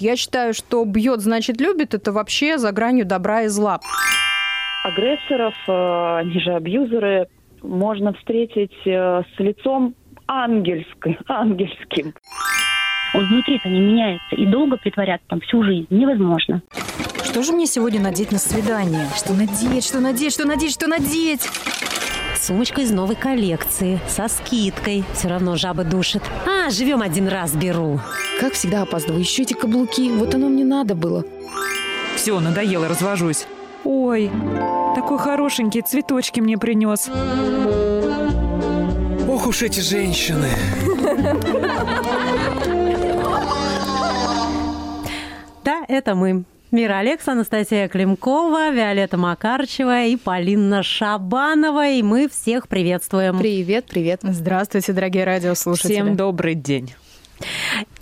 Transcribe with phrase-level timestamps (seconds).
[0.00, 3.80] Я считаю, что бьет, значит любит, это вообще за гранью добра и зла.
[4.82, 7.28] Агрессоров, э, они же абьюзеры,
[7.62, 9.94] можно встретить э, с лицом
[10.26, 11.18] ангельским.
[11.28, 12.14] ангельским.
[13.12, 16.62] Внутри-то не меняется, и долго притворяться там всю жизнь невозможно.
[17.22, 19.06] Что же мне сегодня надеть на свидание?
[19.14, 21.46] Что надеть, что надеть, что надеть, что надеть?
[22.40, 25.04] Сумочка из новой коллекции, со скидкой.
[25.12, 26.22] Все равно жаба душит.
[26.46, 28.00] А, живем один раз, беру.
[28.40, 29.20] Как всегда опаздываю.
[29.20, 30.10] Еще эти каблуки.
[30.10, 31.22] Вот оно мне надо было.
[32.16, 33.46] Все, надоело, развожусь.
[33.84, 34.30] Ой,
[34.94, 37.10] такой хорошенький, цветочки мне принес.
[39.28, 40.48] Ох уж эти женщины.
[45.62, 46.44] Да, это мы.
[46.70, 51.88] Мира Алекс, Анастасия Климкова, Виолетта Макарчева и Полина Шабанова.
[51.88, 53.40] И мы всех приветствуем.
[53.40, 54.20] Привет, привет.
[54.22, 55.94] Здравствуйте, дорогие радиослушатели.
[55.94, 56.94] Всем добрый день.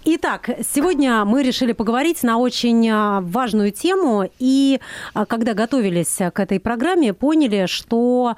[0.05, 4.31] Итак, сегодня мы решили поговорить на очень а, важную тему.
[4.39, 4.81] И
[5.13, 8.37] а, когда готовились к этой программе, поняли, что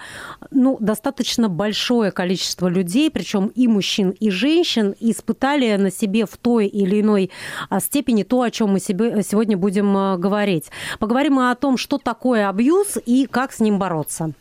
[0.50, 6.66] ну, достаточно большое количество людей, причем и мужчин, и женщин, испытали на себе в той
[6.66, 7.31] или иной
[7.69, 10.70] а, степени то, о чем мы себе сегодня будем говорить.
[10.98, 14.33] Поговорим о том, что такое абьюз и как с ним бороться.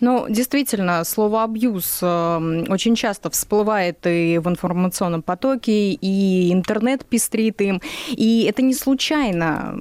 [0.00, 7.60] Ну, действительно, слово «абьюз» эм, очень часто всплывает и в информационном потоке, и интернет пестрит
[7.60, 7.80] им.
[8.08, 9.78] И это не случайно,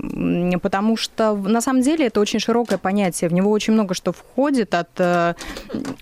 [0.61, 3.29] потому что на самом деле это очень широкое понятие.
[3.29, 5.33] В него очень много что входит от э,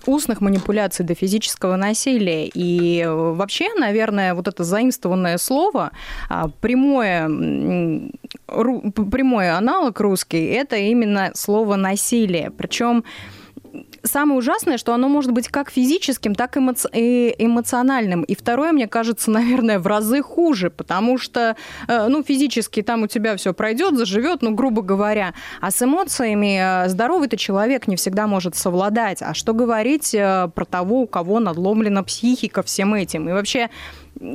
[0.06, 2.48] устных манипуляций до физического насилия.
[2.52, 5.90] И вообще, наверное, вот это заимствованное слово,
[6.28, 7.28] а, прямое,
[8.46, 12.50] прямой аналог русский, это именно слово «насилие».
[12.50, 13.04] Причем
[14.02, 18.22] самое ужасное, что оно может быть как физическим, так и эмоциональным.
[18.22, 21.56] И второе, мне кажется, наверное, в разы хуже, потому что,
[21.88, 25.34] э, ну, физически там у тебя все пройдет, заживет, ну, грубо говоря.
[25.60, 29.22] А с эмоциями э, здоровый-то человек не всегда может совладать.
[29.22, 33.28] А что говорить э, про того, у кого надломлена психика всем этим?
[33.28, 33.70] И вообще,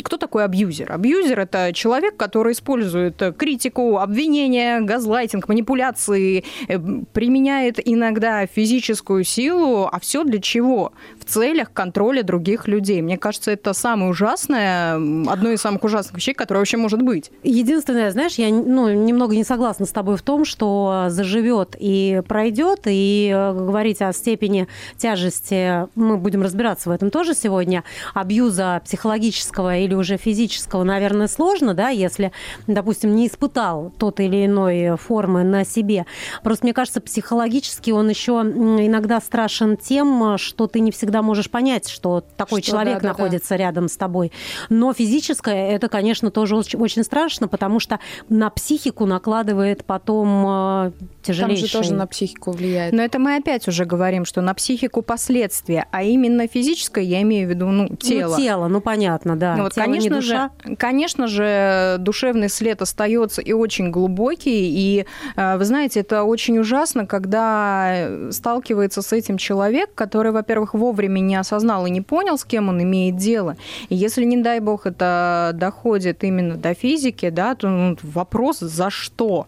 [0.04, 0.92] кто такой абьюзер?
[0.92, 6.80] Абьюзер– это человек, который использует критику, обвинения, газлайтинг, манипуляции, э,
[7.14, 10.94] применяет иногда физическую силу, а все для чего?
[11.28, 13.02] Целях контроля других людей.
[13.02, 17.32] Мне кажется, это самое ужасное, одно из самых ужасных вещей, которое вообще может быть.
[17.44, 22.82] Единственное, знаешь, я ну, немного не согласна с тобой в том, что заживет и пройдет,
[22.86, 24.68] и э, говорить о степени
[24.98, 27.84] тяжести, мы будем разбираться в этом тоже сегодня,
[28.14, 32.32] абьюза психологического или уже физического, наверное, сложно, да, если,
[32.68, 36.06] допустим, не испытал тот или иной формы на себе.
[36.44, 41.50] Просто мне кажется, психологически он еще иногда страшен тем, что ты не всегда всегда можешь
[41.50, 43.58] понять, что такой что, человек да, находится да.
[43.58, 44.32] рядом с тобой.
[44.70, 51.70] Но физическое это, конечно, тоже очень, очень страшно, потому что на психику накладывает потом тяжелейший.
[51.70, 52.94] Там же тоже на психику влияет.
[52.94, 57.48] Но это мы опять уже говорим, что на психику последствия, а именно физическое, я имею
[57.48, 58.36] в виду, ну, тело.
[58.36, 59.56] Ну, тело, ну, понятно, да.
[59.56, 65.06] Ну, вот, тело, конечно, же, конечно же, душевный след остается и очень глубокий, и,
[65.36, 71.36] э, вы знаете, это очень ужасно, когда сталкивается с этим человек, который, во-первых, вовремя не
[71.36, 73.58] осознал и не понял, с кем он имеет дело.
[73.90, 78.90] И если, не дай бог, это доходит именно до физики, да, то ну, вопрос, за
[78.90, 79.48] что?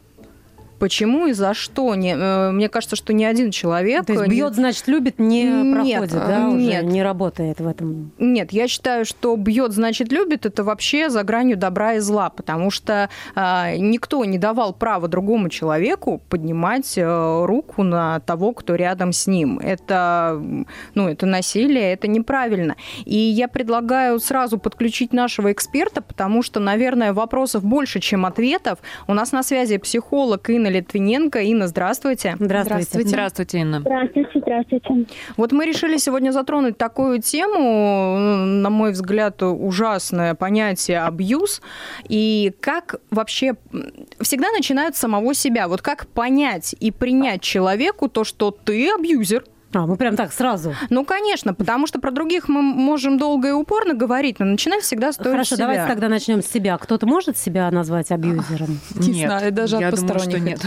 [0.80, 1.94] Почему и за что?
[1.96, 4.06] Не, э, мне кажется, что ни один человек...
[4.06, 6.84] То есть бьет, значит, любит, не нет, проходит, да, нет.
[6.84, 8.12] уже не работает в этом?
[8.18, 12.72] Нет, я считаю, что бьет, значит, любит, это вообще за гранью добра и зла, потому
[12.72, 19.12] что э, никто не давал права другому человеку поднимать э, руку на того, кто рядом
[19.12, 19.60] с ним.
[19.60, 20.42] Это,
[20.96, 22.78] ну, это насилие, это неправильно.
[23.04, 28.80] И я предлагаю сразу подключить нашего эксперта, потому что, наверное, вопросов больше, чем ответов.
[29.08, 31.40] У нас на связи психолог Инна Литвиненко.
[31.40, 32.36] Инна, здравствуйте.
[32.40, 33.08] Здравствуйте.
[33.08, 33.80] Здравствуйте, Инна.
[33.82, 35.06] Здравствуйте, здравствуйте.
[35.38, 41.62] Вот мы решили сегодня затронуть такую тему, на мой взгляд, ужасное понятие абьюз.
[42.08, 43.56] И как вообще
[44.22, 45.68] всегда начинают с самого себя.
[45.68, 50.74] Вот как понять и принять человеку то, что ты абьюзер, а, мы прям так сразу.
[50.90, 55.12] Ну, конечно, потому что про других мы можем долго и упорно говорить, но начинать всегда
[55.12, 55.66] стоит Хорошо, себя.
[55.66, 56.78] давайте тогда начнем с себя.
[56.80, 58.80] Кто-то может себя назвать абьюзером?
[58.96, 60.62] Не нет, знаю, даже я от думаю, что нет.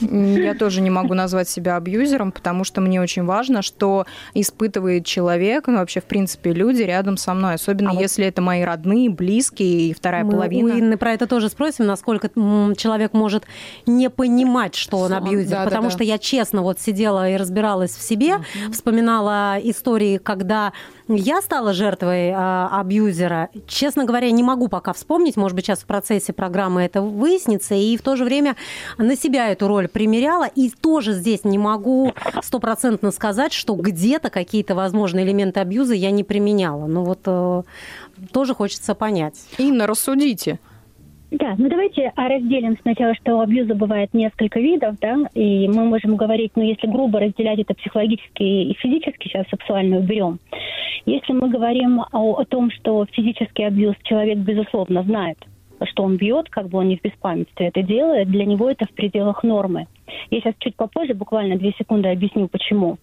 [0.00, 5.66] Я тоже не могу назвать себя абьюзером, потому что мне очень важно, что испытывает человек,
[5.66, 8.28] ну, вообще, в принципе, люди рядом со мной, особенно а если вот...
[8.28, 10.74] это мои родные, близкие и вторая мы половина.
[10.74, 12.28] Мы Инны про это тоже спросим, насколько
[12.76, 13.44] человек может
[13.86, 15.94] не понимать, что он абьюзер, да, потому да, да.
[15.94, 20.72] что я честно вот сидела и разбиралась в себе, вспоминала истории, когда
[21.08, 23.50] я стала жертвой э, абьюзера.
[23.66, 27.96] Честно говоря, не могу пока вспомнить, может быть, сейчас в процессе программы это выяснится, и
[27.96, 28.56] в то же время
[28.96, 34.74] на себя эту роль примеряла, и тоже здесь не могу стопроцентно сказать, что где-то какие-то
[34.74, 36.86] возможные элементы абьюза я не применяла.
[36.86, 37.62] Но вот э,
[38.32, 39.36] тоже хочется понять.
[39.58, 40.58] Инна, рассудите.
[41.34, 46.52] Да, ну давайте разделим сначала, что абьюза бывает несколько видов, да, и мы можем говорить,
[46.54, 50.38] ну если грубо разделять это психологически и физически, сейчас сексуально уберем.
[51.06, 55.38] Если мы говорим о, о том, что физический абьюз человек, безусловно, знает,
[55.82, 58.94] что он бьет, как бы он не в беспамятстве это делает, для него это в
[58.94, 59.88] пределах нормы.
[60.30, 62.98] Я сейчас чуть попозже, буквально две секунды, объясню, почему.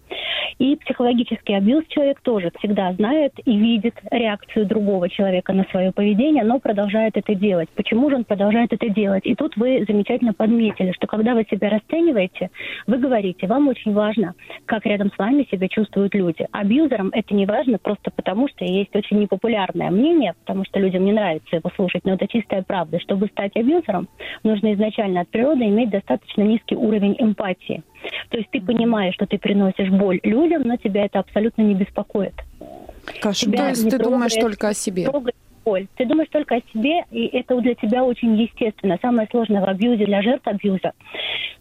[0.59, 6.44] И психологический абьюз человек тоже всегда знает и видит реакцию другого человека на свое поведение,
[6.44, 7.69] но продолжает это делать.
[7.75, 9.25] Почему же он продолжает это делать?
[9.25, 12.51] И тут вы замечательно подметили, что когда вы себя расцениваете,
[12.86, 16.47] вы говорите, вам очень важно, как рядом с вами себя чувствуют люди.
[16.51, 21.12] Абьюзерам это не важно просто потому, что есть очень непопулярное мнение, потому что людям не
[21.12, 23.00] нравится его слушать, но это чистая правда.
[23.00, 24.07] Чтобы стать абьюзером,
[24.44, 27.84] нужно изначально от природы иметь достаточно низкий уровень эмпатии.
[28.30, 32.34] То есть ты понимаешь, что ты приносишь боль людям, но тебя это абсолютно не беспокоит.
[33.22, 35.10] Каша, то есть ты думаешь только о себе?
[35.63, 35.88] Боль.
[35.96, 38.98] Ты думаешь только о себе, и это для тебя очень естественно.
[39.02, 40.94] Самое сложное в абьюзе для жертв абьюза,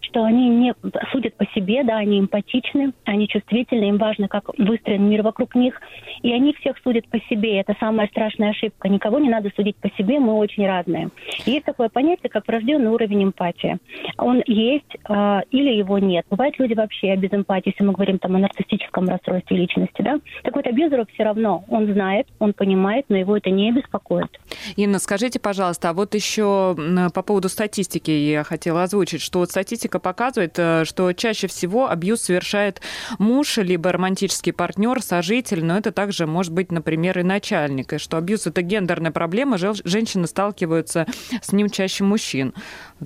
[0.00, 0.74] что они не
[1.12, 5.80] судят по себе, да, они эмпатичны, они чувствительны, им важно, как выстроен мир вокруг них,
[6.22, 7.60] и они всех судят по себе.
[7.60, 8.88] Это самая страшная ошибка.
[8.88, 11.10] Никого не надо судить по себе, мы очень разные.
[11.46, 13.78] есть такое понятие, как врожденный уровень эмпатии.
[14.18, 16.26] Он есть э, или его нет.
[16.30, 20.18] Бывают люди вообще без эмпатии, если мы говорим там о нарциссическом расстройстве личности, да.
[20.42, 21.64] Так вот, абьюзеру все равно.
[21.68, 24.40] Он знает, он понимает, но его это не беспокоит.
[24.76, 26.76] Инна, скажите, пожалуйста, а вот еще
[27.14, 32.22] по поводу статистики я хотела озвучить, что вот статистика показывает, э, что чаще всего абьюз
[32.22, 32.80] совершает
[33.18, 38.16] муж, либо романтический партнер, сожитель, но это также может быть, например, и начальник, и что
[38.16, 41.06] абьюз это гендерная проблема, женщины сталкиваются
[41.42, 42.54] с ним чаще мужчин.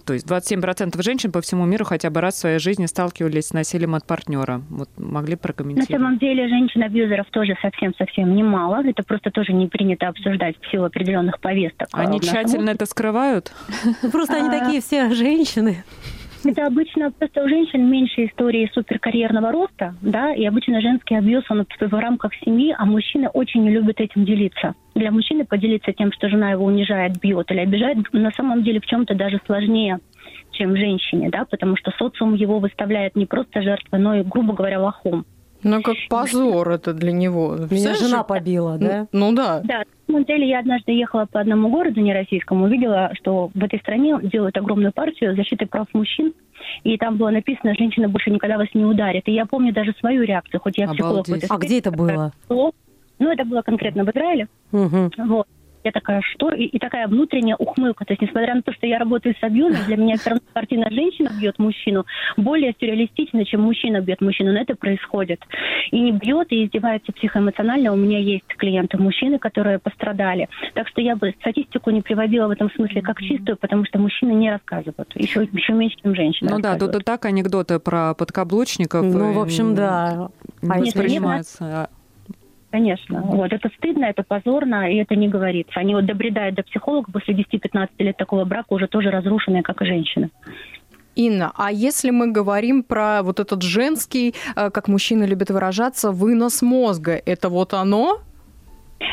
[0.04, 3.52] То есть 27% женщин по всему миру хотя бы раз в своей жизни сталкивались с
[3.52, 4.62] насилием от партнера.
[4.70, 5.90] Вот могли прокомментировать?
[5.90, 8.82] На самом деле женщин-абьюзеров тоже совсем-совсем немало.
[8.84, 11.88] Это просто тоже не принято обсуждать в силу определенных повесток.
[11.92, 13.52] Они тщательно это скрывают?
[14.12, 15.84] Просто они такие все женщины.
[16.46, 21.64] Это обычно просто у женщин меньше истории суперкарьерного роста, да, и обычно женский абьюз, он
[21.80, 24.74] в рамках семьи, а мужчины очень не любят этим делиться.
[24.94, 28.84] Для мужчины поделиться тем, что жена его унижает, бьет или обижает, на самом деле в
[28.84, 30.00] чем-то даже сложнее
[30.52, 34.80] чем женщине, да, потому что социум его выставляет не просто жертвой, но и, грубо говоря,
[34.80, 35.26] лохом.
[35.64, 37.56] Ну, как позор это для него.
[37.70, 39.08] Меня жена побила, да?
[39.12, 39.62] Ну, ну да.
[39.64, 44.18] Да, самом деле я однажды ехала по одному городу нероссийскому, увидела, что в этой стране
[44.22, 46.32] делают огромную партию защиты прав мужчин,
[46.82, 49.28] и там было написано, женщина больше никогда вас не ударит.
[49.28, 51.24] И я помню даже свою реакцию, хоть я Обалдеть.
[51.24, 51.50] психолог.
[51.50, 52.32] А где это было?
[52.48, 54.48] Ну, это было конкретно в Израиле.
[54.72, 55.10] Угу.
[55.26, 55.46] Вот.
[55.84, 56.50] Я такая, что?
[56.50, 58.06] И, и такая внутренняя ухмылка.
[58.06, 60.88] То есть, несмотря на то, что я работаю с абьюзом, для меня все равно картина
[60.90, 62.06] женщина бьет мужчину
[62.38, 64.52] более сюрреалистична, чем мужчина бьет мужчину.
[64.54, 65.40] Но это происходит.
[65.90, 67.92] И не бьет, и издевается психоэмоционально.
[67.92, 70.48] У меня есть клиенты мужчины, которые пострадали.
[70.72, 74.32] Так что я бы статистику не приводила в этом смысле как чистую, потому что мужчины
[74.32, 75.14] не рассказывают.
[75.14, 76.50] Еще, еще меньше, чем женщины.
[76.50, 79.04] Ну да, тут и так анекдоты про подкаблучников.
[79.04, 80.30] Ну, в общем, да.
[80.62, 81.90] Не воспринимаются.
[82.74, 83.22] Конечно.
[83.22, 83.52] Вот.
[83.52, 85.78] Это стыдно, это позорно, и это не говорится.
[85.78, 89.84] Они вот добредают до психолога после 10-15 лет такого брака, уже тоже разрушенные, как и
[89.84, 90.30] женщины.
[91.14, 96.62] Инна, а если мы говорим про вот этот женский, э, как мужчины любят выражаться, вынос
[96.62, 98.18] мозга, это вот оно?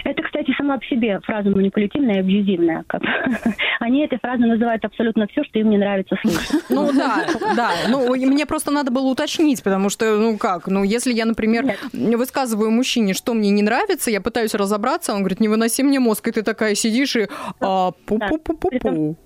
[0.03, 2.83] Это, кстати, сама по себе фраза манипулятивная и абьюзивная.
[2.87, 3.01] Как...
[3.79, 6.63] Они этой фразой называют абсолютно все, что им не нравится слышать.
[6.69, 7.71] Ну да, да.
[7.89, 12.17] Ну, мне просто надо было уточнить, потому что, ну как, ну если я, например, Нет.
[12.17, 16.27] высказываю мужчине, что мне не нравится, я пытаюсь разобраться, он говорит, не выноси мне мозг,
[16.27, 17.27] и ты такая сидишь и
[17.59, 19.17] а, пу-пу-пу-пу-пу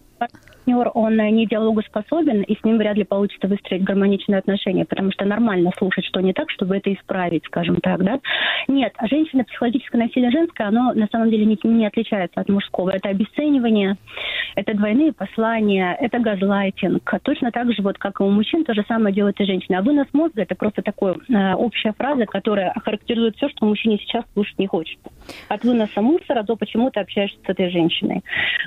[0.65, 5.25] партнер, он не диалогоспособен, и с ним вряд ли получится выстроить гармоничные отношения, потому что
[5.25, 8.19] нормально слушать, что не так, чтобы это исправить, скажем так, да.
[8.67, 12.89] Нет, а женщина, психологическое насилие женское, оно на самом деле не, не отличается от мужского.
[12.89, 13.97] Это обесценивание,
[14.55, 17.13] это двойные послания, это газлайтинг.
[17.23, 19.79] Точно так же, вот как и у мужчин, то же самое делает и женщина.
[19.79, 24.23] А вынос мозга– это просто такая э, общая фраза, которая характеризует все, что мужчине сейчас
[24.33, 24.97] слушать не хочет.
[25.49, 28.23] От выноса мусора до почему ты общаешься с этой женщиной.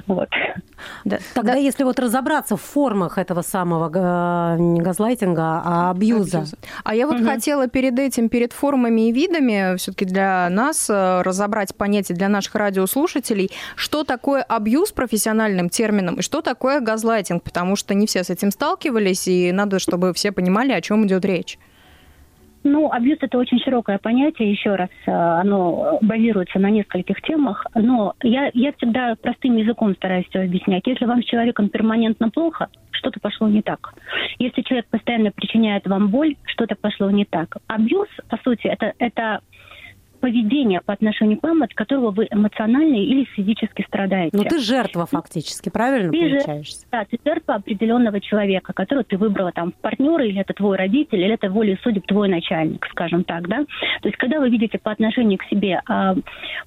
[0.07, 0.29] Вот.
[1.05, 1.59] Да, тогда, да.
[1.59, 6.45] если вот разобраться в формах этого самого э, не газлайтинга, а абьюза.
[6.85, 7.25] А я вот угу.
[7.25, 12.55] хотела перед этим, перед формами и видами, все-таки для нас э, разобрать понятие для наших
[12.55, 18.31] радиослушателей, что такое абьюз профессиональным термином и что такое газлайтинг, потому что не все с
[18.31, 21.59] этим сталкивались, и надо, чтобы все понимали, о чем идет речь.
[22.65, 28.15] Ну, абьюз это очень широкое понятие, еще раз, э, оно базируется на нескольких темах, но
[28.23, 30.87] я, я всегда простым языком стараюсь все объяснять.
[30.87, 33.95] Если вам с человеком перманентно плохо, что-то пошло не так.
[34.39, 37.57] Если человек постоянно причиняет вам боль, что-то пошло не так.
[37.69, 39.41] Абьюз, по сути, это, это
[40.21, 44.37] поведение по отношению к вам, от которого вы эмоционально или физически страдаете.
[44.37, 46.81] Ну, ты жертва фактически, правильно ты получаешься?
[46.81, 50.77] Жертва, да, ты жертва определенного человека, которого ты выбрала там в партнеры, или это твой
[50.77, 53.65] родитель, или это волей судеб твой начальник, скажем так, да.
[54.03, 56.15] То есть, когда вы видите по отношению к себе э,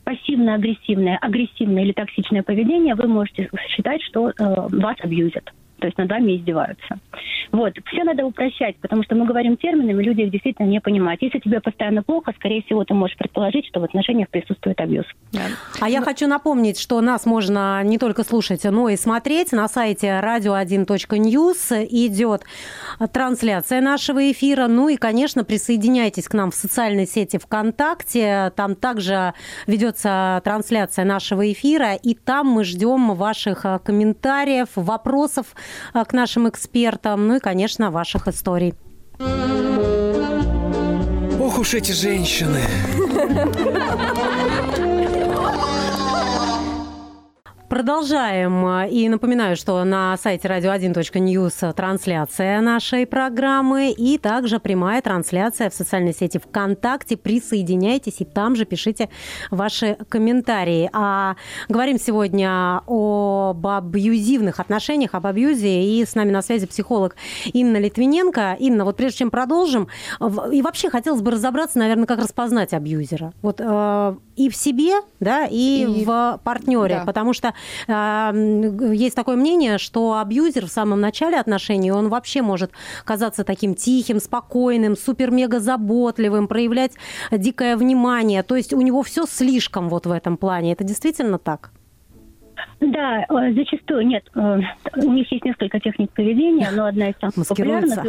[0.03, 6.09] пассивно-агрессивное, агрессивное или токсичное поведение, вы можете считать, что э, вас абьюзят то есть над
[6.09, 6.99] вами издеваются.
[7.51, 7.73] Вот.
[7.87, 11.21] Все надо упрощать, потому что мы говорим терминами, люди их действительно не понимают.
[11.21, 15.05] Если тебе постоянно плохо, скорее всего, ты можешь предположить, что в отношениях присутствует абьюз.
[15.33, 15.41] Да.
[15.79, 19.51] А я хочу напомнить, что нас можно не только слушать, но и смотреть.
[19.51, 22.43] На сайте radio1.news идет
[23.11, 24.67] трансляция нашего эфира.
[24.67, 28.53] Ну и, конечно, присоединяйтесь к нам в социальной сети ВКонтакте.
[28.55, 29.33] Там также
[29.65, 35.47] ведется трансляция нашего эфира, и там мы ждем ваших э, комментариев, вопросов
[35.93, 38.73] к нашим экспертам, ну и, конечно, ваших историй.
[41.39, 42.61] Ох уж эти женщины!
[47.71, 48.67] Продолжаем.
[48.89, 56.13] И напоминаю, что на сайте radio1.news трансляция нашей программы и также прямая трансляция в социальной
[56.13, 57.15] сети ВКонтакте.
[57.15, 59.07] Присоединяйтесь и там же пишите
[59.51, 60.89] ваши комментарии.
[60.91, 61.37] А
[61.69, 65.81] говорим сегодня об абьюзивных отношениях, об абьюзе.
[65.81, 67.15] И с нами на связи психолог
[67.53, 68.57] Инна Литвиненко.
[68.59, 69.87] Инна, вот прежде чем продолжим,
[70.51, 73.31] и вообще хотелось бы разобраться, наверное, как распознать абьюзера.
[73.41, 76.05] Вот э, и в себе, да, и, и...
[76.05, 77.05] в партнере, да.
[77.05, 77.53] потому что
[77.87, 82.71] э, есть такое мнение, что абьюзер в самом начале отношений, он вообще может
[83.05, 86.93] казаться таким тихим, спокойным, супер-мега заботливым, проявлять
[87.31, 90.73] дикое внимание, то есть у него все слишком вот в этом плане.
[90.73, 91.71] Это действительно так?
[92.79, 94.23] Да, э, зачастую нет.
[94.35, 94.59] Э,
[94.95, 97.99] у них есть несколько техник поведения, но одна из самых популярных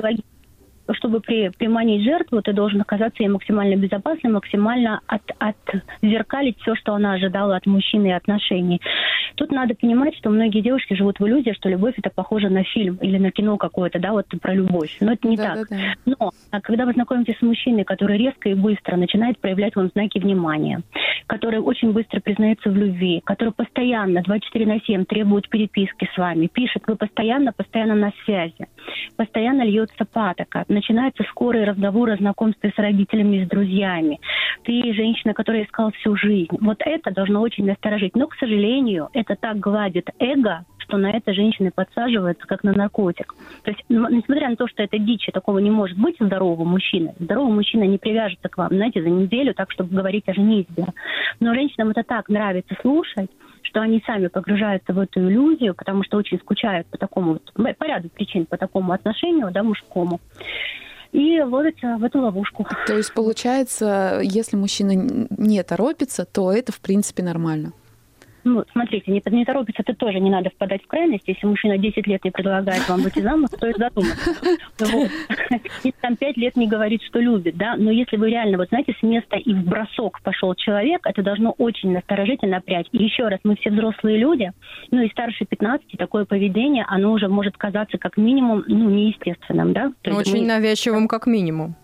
[0.93, 6.95] чтобы при, приманить жертву, ты должен оказаться ей максимально безопасным, максимально от, отзеркалить все, что
[6.95, 8.81] она ожидала от мужчины и отношений.
[9.37, 12.97] Тут надо понимать, что многие девушки живут в иллюзии, что любовь это похоже на фильм
[13.01, 14.97] или на кино какое-то, да, вот про любовь.
[15.01, 15.69] Но это не да, так.
[15.69, 15.95] Да, да.
[16.05, 20.19] Но а когда вы знакомитесь с мужчиной, который резко и быстро начинает проявлять вам знаки
[20.19, 20.83] внимания,
[21.27, 26.47] который очень быстро признается в любви, который постоянно 24 на 7 требует переписки с вами,
[26.47, 28.67] пишет, вы постоянно, постоянно на связи,
[29.17, 34.21] постоянно льется патока, начинаются скорые разговоры о знакомстве с родителями с друзьями.
[34.65, 36.57] Ты женщина, которая искала всю жизнь.
[36.61, 38.15] Вот это должно очень насторожить.
[38.17, 43.35] Но, к сожалению, это так гладит эго, что на это женщины подсаживаются как на наркотик.
[43.65, 47.15] То есть, несмотря на то, что это дичь, такого не может быть здорового мужчины.
[47.19, 50.87] Здоровый мужчина не привяжется к вам, знаете, за неделю так, чтобы говорить о женитьбе.
[51.41, 53.31] Но женщинам это так нравится слушать,
[53.73, 57.85] что они сами погружаются в эту иллюзию, потому что очень скучают по такому, вот, по
[57.85, 60.21] ряду причин, по такому отношению, да, мужскому
[61.13, 62.67] и ловятся в эту ловушку.
[62.87, 67.73] То есть, получается, если мужчина не торопится, то это, в принципе, нормально?
[68.45, 71.25] Ну, смотрите, не, не торопиться, это тоже не надо впадать в крайность.
[71.27, 74.31] Если мужчина 10 лет не предлагает вам выйти замуж, стоит задуматься.
[74.79, 75.11] Вот.
[75.85, 77.77] И там 5 лет не говорит, что любит, да.
[77.77, 81.53] Но если вы реально, вот знаете, с места и в бросок пошел человек, это должно
[81.53, 82.87] очень насторожить и напрячь.
[82.93, 84.51] И еще раз, мы все взрослые люди,
[84.91, 89.93] ну и старше 15, такое поведение, оно уже может казаться как минимум, ну, неестественным, да.
[90.03, 90.47] То очень мы...
[90.47, 91.77] навязчивым как минимум.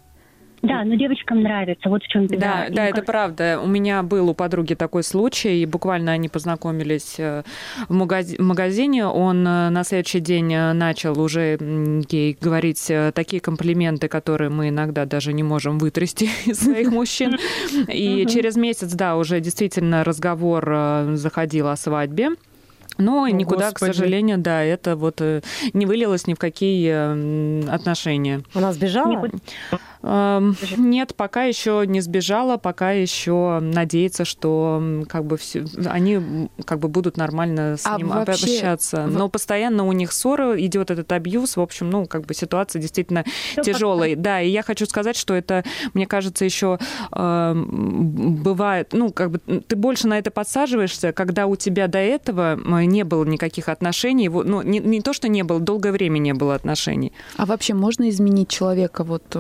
[0.63, 2.67] Да, но девочкам нравится, вот в чем беда.
[2.69, 3.61] Да, да, это правда.
[3.63, 7.43] У меня был у подруги такой случай, и буквально они познакомились э,
[7.89, 9.07] в магазине.
[9.07, 11.59] Он э, на следующий день э, начал уже
[12.11, 17.37] ей говорить такие комплименты, которые мы иногда даже не можем вытрясти из своих мужчин.
[17.87, 22.31] И через месяц, да, уже действительно разговор заходил о свадьбе.
[22.97, 23.93] Но О, никуда, Господи.
[23.93, 25.21] к сожалению, да, это вот
[25.73, 28.43] не вылилось ни в какие отношения.
[28.55, 29.29] Она сбежала?
[30.11, 36.79] Эм, нет, пока еще не сбежала, пока еще надеется, что как бы все, они как
[36.79, 38.57] бы будут нормально с а ним вообще...
[38.57, 39.07] общаться.
[39.07, 41.59] Но постоянно у них ссоры, идет этот абьюз.
[41.59, 43.25] В общем, ну, как бы ситуация действительно
[43.63, 44.17] тяжелая.
[44.17, 45.63] Да, и я хочу сказать, что это,
[45.93, 46.79] мне кажется, еще
[47.13, 52.57] э, бывает, ну, как бы ты больше на это подсаживаешься, когда у тебя до этого
[52.81, 54.31] не было никаких отношений.
[54.31, 57.13] Ну, не, не то, что не было, долгое время не было отношений.
[57.37, 59.37] А вообще можно изменить человека вот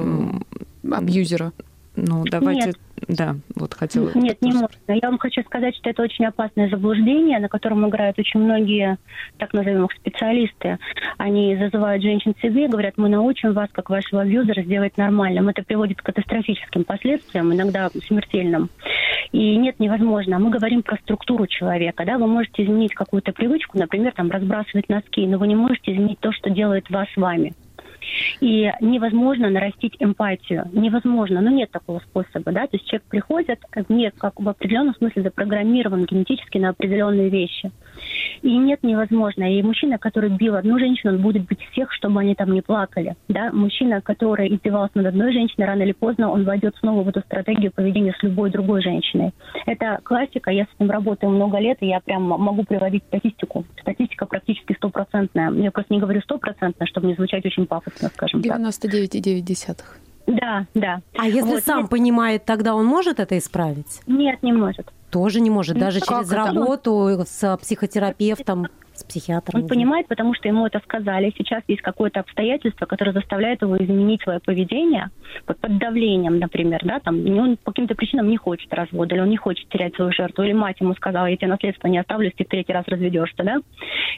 [0.90, 1.52] абьюзера?
[1.96, 2.66] Ну, давайте...
[2.66, 2.76] Нет.
[3.08, 4.10] Да, вот хотела...
[4.14, 4.68] Нет, не можно.
[4.88, 8.98] Я вам хочу сказать, что это очень опасное заблуждение, на котором играют очень многие,
[9.38, 10.78] так назовем их, специалисты.
[11.16, 15.48] Они зазывают женщин к себе и говорят, мы научим вас, как вашего абьюзера, сделать нормальным.
[15.48, 18.68] Это приводит к катастрофическим последствиям, иногда смертельным.
[19.32, 20.38] И нет, невозможно.
[20.38, 22.04] Мы говорим про структуру человека.
[22.04, 22.18] Да?
[22.18, 26.32] Вы можете изменить какую-то привычку, например, там, разбрасывать носки, но вы не можете изменить то,
[26.32, 27.54] что делает вас вами.
[28.40, 30.68] И невозможно нарастить эмпатию.
[30.72, 31.40] Невозможно.
[31.40, 32.66] Ну, нет такого способа, да.
[32.66, 37.70] То есть человек приходит, нет, как в определенном смысле запрограммирован генетически на определенные вещи.
[38.42, 39.44] И нет, невозможно.
[39.44, 43.16] И мужчина, который бил одну женщину, он будет бить всех, чтобы они там не плакали.
[43.28, 43.50] Да?
[43.52, 47.72] Мужчина, который издевался над одной женщиной, рано или поздно он войдет снова в эту стратегию
[47.72, 49.32] поведения с любой другой женщиной.
[49.66, 53.64] Это классика, я с этим работаю много лет, и я прям могу приводить статистику.
[53.80, 55.50] Статистика практически стопроцентная.
[55.52, 58.58] Я просто не говорю стопроцентная, чтобы не звучать очень пафосно, скажем так.
[58.58, 59.78] 99,9.
[60.28, 61.00] Да, да.
[61.18, 61.90] А если Вот, сам нет.
[61.90, 64.00] понимает, тогда он может это исправить?
[64.06, 64.92] Нет, не может.
[65.10, 66.36] Тоже не может, даже как через это?
[66.36, 69.62] работу с психотерапевтом, с психиатром.
[69.62, 71.32] Он понимает, потому что ему это сказали.
[71.36, 75.10] Сейчас есть какое-то обстоятельство, которое заставляет его изменить свое поведение
[75.46, 79.30] под, под давлением, например, да, там, он по каким-то причинам не хочет развода, или он
[79.30, 82.38] не хочет терять свою жертву, или мать ему сказала, я тебе наследство не оставлю, если
[82.38, 83.56] ты в третий раз разведешься, да.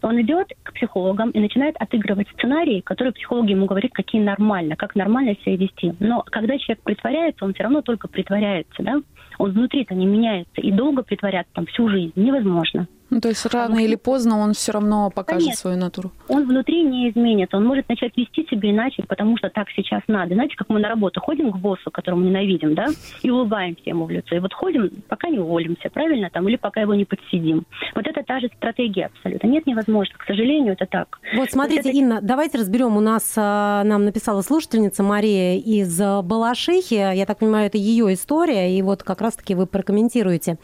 [0.02, 4.94] Он идет к психологам и начинает отыгрывать сценарии, которые психологи ему говорят, какие нормально, как
[4.94, 5.94] нормально себя вести.
[6.00, 9.00] Но когда человек притворяется, он все равно только притворяется, да.
[9.38, 12.86] Он внутри-то не меняется, и долго притворяться там всю жизнь невозможно.
[13.10, 15.60] Ну, то есть рано или поздно он все равно покажет Конечно.
[15.60, 16.12] свою натуру.
[16.28, 17.56] он внутри не изменится.
[17.56, 20.34] Он может начать вести себя иначе, потому что так сейчас надо.
[20.34, 22.86] Знаете, как мы на работу ходим к боссу, которого ненавидим, да,
[23.22, 24.36] и улыбаемся ему в лицо.
[24.36, 27.64] И вот ходим, пока не уволимся, правильно, там, или пока его не подсидим.
[27.94, 29.48] Вот это та же стратегия абсолютно.
[29.48, 30.14] Нет, невозможно.
[30.18, 31.18] К сожалению, это так.
[31.34, 32.96] Вот смотрите, это- Инна, давайте разберем.
[32.96, 36.94] У нас а, нам написала слушательница Мария из а, Балашихи.
[36.94, 40.58] Я так понимаю, это ее история, и вот как раз-таки вы прокомментируете.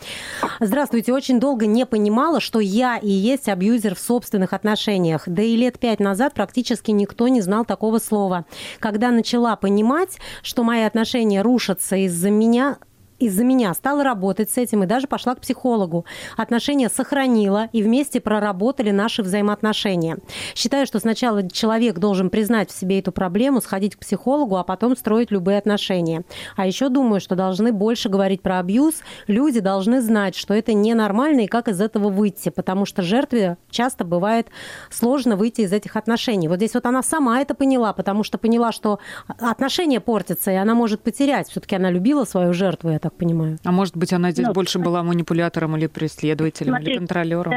[0.61, 1.13] Здравствуйте.
[1.13, 5.23] Очень долго не понимала, что я и есть абьюзер в собственных отношениях.
[5.27, 8.47] Да и лет пять назад практически никто не знал такого слова.
[8.79, 12.79] Когда начала понимать, что мои отношения рушатся из-за меня,
[13.19, 16.05] из-за меня стала работать с этим и даже пошла к психологу.
[16.37, 20.19] Отношения сохранила и вместе проработали наши взаимоотношения.
[20.55, 24.97] Считаю, что сначала человек должен признать в себе эту проблему, сходить к психологу, а потом
[24.97, 26.25] строить любые отношения.
[26.57, 28.97] А еще думаю, что должны больше говорить про абьюз.
[29.27, 34.05] Люди должны знать, что это ненормально и как из этого выйти, потому что жертве часто
[34.05, 34.49] бывает
[34.91, 36.49] сложно выйти из этих отношений.
[36.49, 38.99] Вот здесь вот она сама это поняла, потому что поняла, что
[39.39, 41.49] отношения портятся, и она может потерять.
[41.49, 43.59] Все-таки она любила свою жертву, я так понимаю.
[43.65, 47.53] А может быть, она здесь Ну, больше была манипулятором или преследователем, или Смотрите, контролером?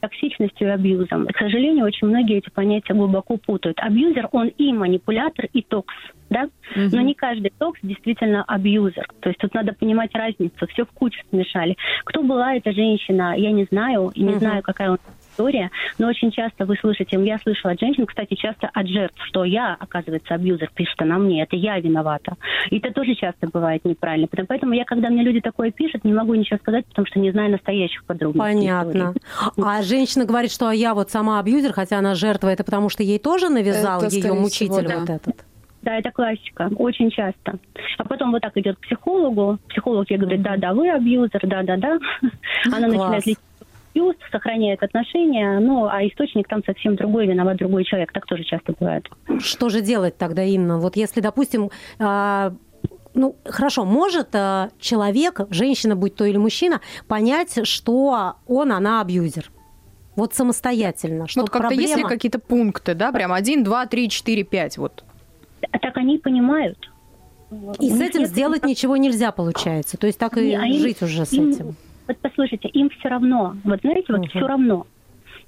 [0.00, 1.26] токсичностью и абьюзом.
[1.26, 3.78] К сожалению, очень многие эти понятия глубоко путают.
[3.80, 5.94] Абьюзер, он и манипулятор, и токс.
[6.30, 6.48] Да?
[6.74, 9.06] Но не каждый токс действительно абьюзер.
[9.20, 10.66] То есть тут надо понимать разницу.
[10.68, 11.76] Все в кучу смешали.
[12.04, 14.10] Кто была эта женщина, я не знаю.
[14.14, 14.38] И не Мгм.
[14.38, 14.96] знаю, какая у
[15.40, 15.70] история.
[15.98, 19.76] Но очень часто вы слышите, я слышала от женщин, кстати, часто от жертв, что я,
[19.78, 22.34] оказывается, абьюзер, пишет она мне, это я виновата.
[22.70, 24.26] И это тоже часто бывает неправильно.
[24.28, 27.30] Потому- Поэтому я, когда мне люди такое пишут, не могу ничего сказать, потому что не
[27.30, 28.40] знаю настоящих подробностей.
[28.54, 29.14] Понятно.
[29.16, 29.64] истории.
[29.66, 33.18] А женщина говорит, что я вот сама абьюзер, хотя она жертва, это потому что ей
[33.18, 34.98] тоже навязал Это, ее мучитель всего, да.
[35.00, 35.36] вот этот?
[35.82, 37.58] Да, это классика, очень часто.
[37.96, 41.98] А потом вот так идет к психологу, психолог ей говорит, да-да, вы абьюзер, да-да-да.
[42.66, 42.92] Она Класс.
[42.92, 43.38] начинает лечить
[43.94, 48.12] абьюз, сохраняет отношения, ну, а источник там совсем другой, виноват другой человек.
[48.12, 49.08] Так тоже часто бывает.
[49.38, 50.78] Что же делать тогда, Инна?
[50.78, 52.52] Вот если, допустим, а,
[53.14, 59.50] ну, хорошо, может а, человек, женщина, будь то или мужчина, понять, что он, она абьюзер?
[60.16, 61.28] Вот самостоятельно.
[61.28, 64.76] Что Вот как-то есть ли проблема- какие-то пункты, да, прям один, два, три, четыре, пять,
[64.76, 65.04] вот.
[65.80, 66.90] Так они и понимают.
[67.80, 69.96] И с этим сделать ничего нельзя, получается.
[69.96, 71.76] То есть так и жить уже с им- этим.
[72.10, 73.56] Вот послушайте, им все равно.
[73.62, 74.28] Вот знаете, вот Мгм.
[74.30, 74.84] все равно.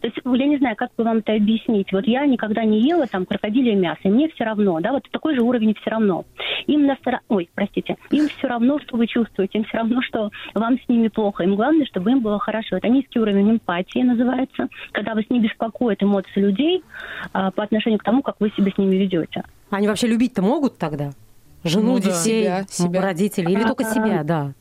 [0.00, 1.92] То есть я не знаю, как бы вам это объяснить.
[1.92, 5.34] Вот я никогда не ела там крокодилье мясо, и мне все равно, да, вот такой
[5.34, 6.24] же уровень все равно.
[6.68, 10.30] Им на стора- ой, простите, им все равно, что вы чувствуете, им все равно, что
[10.54, 11.42] вам с ними плохо.
[11.44, 12.76] Им главное, чтобы им было хорошо.
[12.76, 16.82] Это низкий уровень эмпатии называется, когда вас не беспокоят эмоции людей
[17.32, 19.42] а, по отношению к тому, как вы себя с ними ведете.
[19.70, 21.10] Они вообще любить-то могут тогда?
[21.64, 22.00] Жену, Ну да.
[22.00, 23.00] детей, Себя, себя.
[23.02, 23.52] родителей?
[23.52, 24.52] Или А, только себя, да?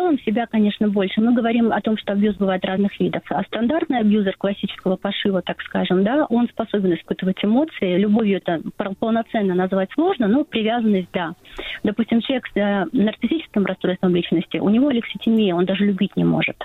[0.00, 1.20] В целом себя, конечно, больше.
[1.20, 3.22] Мы говорим о том, что абьюз бывает разных видов.
[3.28, 7.98] А стандартный абьюзер классического пошива, так скажем, да, он способен испытывать эмоции.
[7.98, 11.34] Любовью это пол- полноценно назвать сложно, но привязанность, да.
[11.82, 16.56] Допустим, человек с э, нарциссическим расстройством личности, у него алекситимия, он даже любить не может.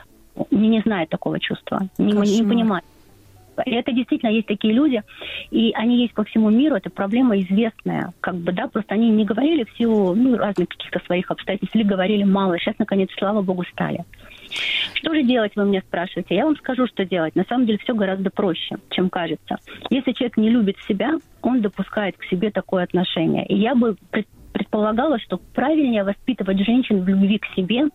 [0.50, 2.86] Не, не знает такого чувства, не, не понимает.
[3.66, 5.02] Это действительно есть такие люди,
[5.52, 9.26] и они есть по всему миру, это проблема известная, как бы, да, просто они не
[9.26, 13.64] говорили в силу ну, разных каких-то своих обстоятельств, или говорили мало, сейчас, наконец, слава богу,
[13.72, 14.04] стали.
[14.94, 16.36] Что же делать, вы меня спрашиваете?
[16.36, 17.36] Я вам скажу, что делать.
[17.36, 19.58] На самом деле все гораздо проще, чем кажется.
[19.90, 23.46] Если человек не любит себя, он допускает к себе такое отношение.
[23.48, 23.96] И я бы
[24.54, 27.86] предполагала, что правильнее воспитывать женщин в любви к себе,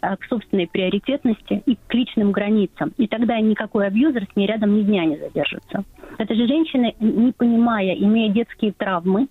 [0.00, 2.92] к собственной приоритетности и к личным границам.
[2.96, 5.84] И тогда никакой абьюзер с ней рядом ни дня не задержится.
[6.18, 9.28] Это же женщины, не понимая, имея детские травмы,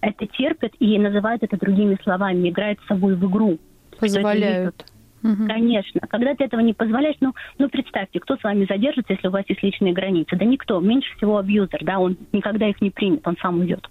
[0.00, 3.58] это терпят и называют это другими словами, играют с собой в игру.
[3.98, 4.84] Позволяют.
[5.22, 5.46] Угу.
[5.46, 6.00] Конечно.
[6.08, 9.44] Когда ты этого не позволяешь, ну, ну, представьте, кто с вами задержится, если у вас
[9.48, 10.36] есть личные границы?
[10.36, 10.80] Да никто.
[10.80, 13.88] Меньше всего абьюзер, да, он никогда их не примет, он сам уйдет.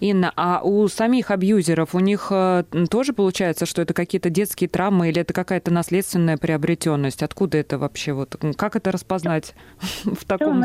[0.00, 5.08] Инна, а у самих абьюзеров, у них э, тоже получается, что это какие-то детские травмы
[5.08, 7.22] или это какая-то наследственная приобретенность?
[7.22, 8.12] Откуда это вообще?
[8.12, 9.54] Вот, как это распознать
[10.04, 10.64] в таком...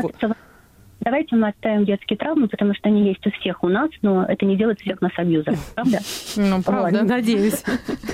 [1.00, 4.44] Давайте мы оставим детские травмы, потому что они есть у всех у нас, но это
[4.44, 5.98] не делает всех нас абьюзеров, правда?
[6.36, 6.98] Ну, правда.
[7.00, 7.08] Вот.
[7.08, 7.64] Надеюсь.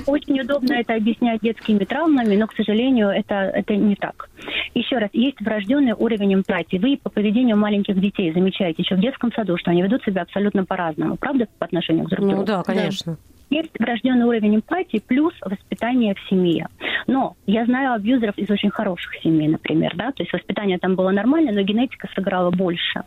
[0.06, 4.28] Очень удобно это объяснять детскими травмами, но, к сожалению, это, это не так.
[4.74, 6.76] Еще раз, есть врожденный уровень эмпатии.
[6.76, 10.64] Вы по поведению маленьких детей замечаете еще в детском саду, что они ведут себя абсолютно
[10.64, 12.40] по-разному, правда, по отношению к друг другу?
[12.40, 13.14] Ну да, конечно.
[13.14, 13.33] Да.
[13.50, 16.68] Есть врожденный уровень эмпатии плюс воспитание в семье.
[17.06, 21.10] Но я знаю абьюзеров из очень хороших семей, например, да, то есть воспитание там было
[21.10, 23.02] нормально, но генетика сыграла больше.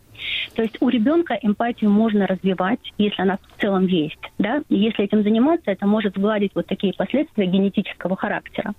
[0.55, 5.23] То есть у ребенка эмпатию можно развивать, если она в целом есть, да, если этим
[5.23, 8.73] заниматься, это может сгладить вот такие последствия генетического характера.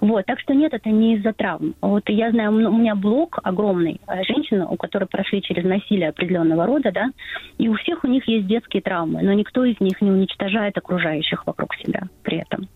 [0.00, 1.74] Вот, так что нет, это не из-за травм.
[1.80, 6.66] Вот я знаю, у меня блог огромный, э, женщин, у которых прошли через насилие определенного
[6.66, 7.10] рода, да,
[7.58, 11.46] и у всех у них есть детские травмы, но никто из них не уничтожает окружающих
[11.46, 12.68] вокруг себя при этом.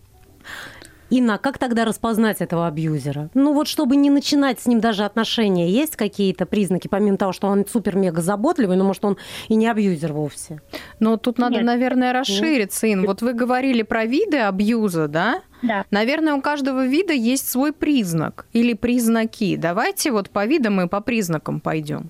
[1.11, 3.29] Инна, как тогда распознать этого абьюзера?
[3.33, 7.47] Ну вот, чтобы не начинать с ним даже отношения, есть какие-то признаки, помимо того, что
[7.47, 9.17] он супер-мега заботливый, но может он
[9.49, 10.61] и не абьюзер вовсе?
[11.01, 11.65] Ну тут надо, Нет.
[11.65, 13.05] наверное, расшириться, Ин.
[13.05, 15.41] Вот вы говорили про виды абьюза, да?
[15.61, 15.83] Да.
[15.91, 19.57] Наверное, у каждого вида есть свой признак или признаки.
[19.57, 22.09] Давайте вот по видам и по признакам пойдем.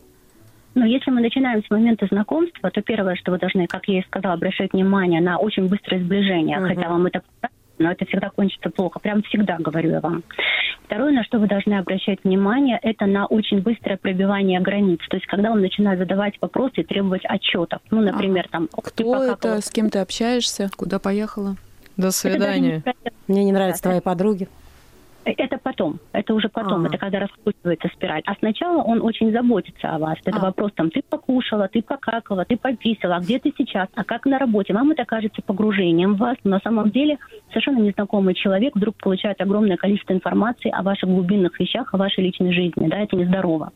[0.75, 4.03] Ну, если мы начинаем с момента знакомства, то первое, что вы должны, как я и
[4.03, 6.67] сказала, обращать внимание на очень быстрое сближение, угу.
[6.67, 7.21] хотя вам это
[7.81, 8.99] но это всегда кончится плохо.
[8.99, 10.23] Прям всегда говорю я вам.
[10.85, 14.99] Второе, на что вы должны обращать внимание, это на очень быстрое пробивание границ.
[15.09, 17.81] То есть, когда он начинает задавать вопросы и требовать отчетов.
[17.91, 18.67] Ну, например, там...
[18.71, 21.55] Кто это, с кем ты общаешься, куда поехала?
[21.97, 22.83] До свидания.
[23.27, 24.47] Мне не нравятся твои подруги.
[25.23, 26.87] Это потом, это уже потом, а.
[26.87, 28.23] это когда раскручивается спираль.
[28.25, 30.17] А сначала он очень заботится о вас.
[30.25, 30.41] Это а.
[30.41, 34.39] вопрос там, ты покушала, ты покакала, ты пописала, а где ты сейчас, а как на
[34.39, 34.73] работе.
[34.73, 37.17] Вам это кажется погружением в вас, но на самом деле
[37.49, 42.51] совершенно незнакомый человек вдруг получает огромное количество информации о ваших глубинных вещах, о вашей личной
[42.53, 42.87] жизни.
[42.87, 43.71] Да, это нездорово.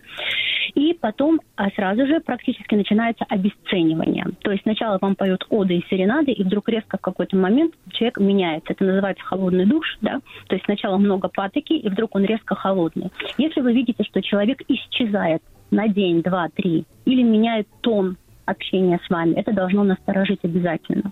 [0.74, 4.26] И потом а сразу же практически начинается обесценивание.
[4.42, 8.20] То есть сначала вам поют оды и серенады, и вдруг резко в какой-то момент человек
[8.20, 8.74] меняется.
[8.74, 10.20] Это называется холодный душ, да.
[10.48, 13.12] То есть сначала много патоки, и вдруг он резко холодный.
[13.38, 19.10] Если вы видите, что человек исчезает на день, два, три, или меняет тон общения с
[19.10, 21.12] вами, это должно насторожить обязательно.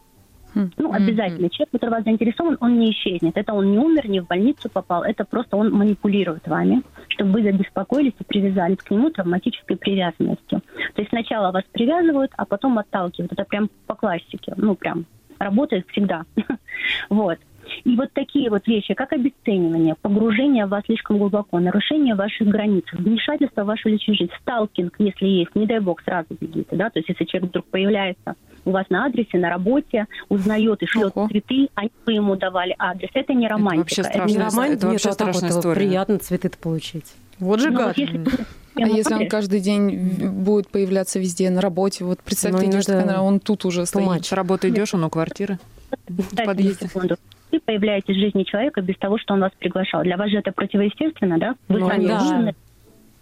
[0.56, 0.70] Хм.
[0.78, 1.50] Ну, обязательно.
[1.50, 3.36] Человек, который вас заинтересован, он не исчезнет.
[3.38, 5.04] Это он не умер, не в больницу попал.
[5.04, 10.62] Это просто он манипулирует вами, чтобы вы забеспокоились и привязались к нему травматической привязанностью.
[10.94, 13.32] То есть сначала вас привязывают, а потом отталкивают.
[13.32, 14.54] Это прям по классике.
[14.56, 15.06] Ну, прям
[15.40, 16.24] работает всегда.
[17.10, 17.40] вот.
[17.84, 22.86] И вот такие вот вещи, как обесценивание, погружение в вас слишком глубоко, нарушение ваших границ,
[22.94, 27.00] вмешательство в вашу личную жизнь, сталкинг, если есть, не дай бог, сразу бегите, да, то
[27.00, 31.28] есть если человек вдруг появляется у вас на адресе, на работе, узнает и шлет Ого.
[31.28, 33.10] цветы, а вы ему давали адрес.
[33.14, 34.02] Это не романтика.
[34.02, 35.76] Это вообще страшная, это не романтика, это вообще Нет, страшная вот история.
[35.76, 37.14] Приятно цветы-то получить.
[37.40, 37.98] Вот же ну, гад.
[37.98, 39.92] Вот а если он каждый день
[40.32, 43.22] будет появляться везде на работе, вот представь, ну, ты идешь, да.
[43.22, 44.26] он тут уже стоит.
[44.26, 45.60] С работы идешь, он у квартиры.
[46.08, 46.88] В подъезде.
[46.88, 47.18] Секунду
[47.66, 50.04] появляетесь в жизни человека без того, что он вас приглашал.
[50.04, 51.56] Для вас же это противоестественно, да?
[51.68, 52.54] Вы ну, сами да.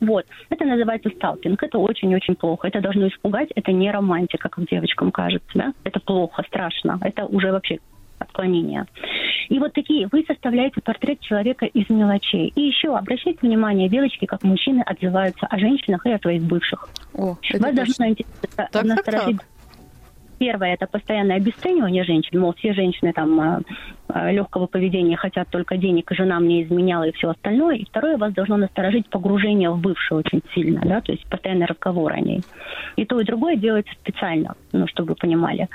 [0.02, 0.26] Вот.
[0.50, 1.62] Это называется сталкинг.
[1.62, 2.68] Это очень-очень плохо.
[2.68, 3.50] Это должно испугать.
[3.56, 5.52] Это не романтика, как девочкам кажется.
[5.54, 5.74] Да?
[5.84, 7.00] Это плохо, страшно.
[7.04, 7.78] Это уже вообще
[8.18, 8.86] отклонение.
[9.50, 12.52] И вот такие, вы составляете портрет человека из мелочей.
[12.56, 16.90] И еще обращайте внимание, девочки, как мужчины отзываются о женщинах и о своих бывших.
[17.14, 19.30] О, Вас должно интересовать, так, так, так.
[20.42, 23.62] Первое– это постоянное обесценивание женщин, мол, все женщины там а,
[24.08, 27.76] а, легкого поведения хотят только денег, и жена мне изменяла и все остальное.
[27.76, 32.14] И второе, вас должно насторожить погружение в бывшую очень сильно, да, то есть постоянный разговор
[32.14, 32.42] о ней.
[32.96, 35.70] И то, и другое делается специально, ну, чтобы вы понимали.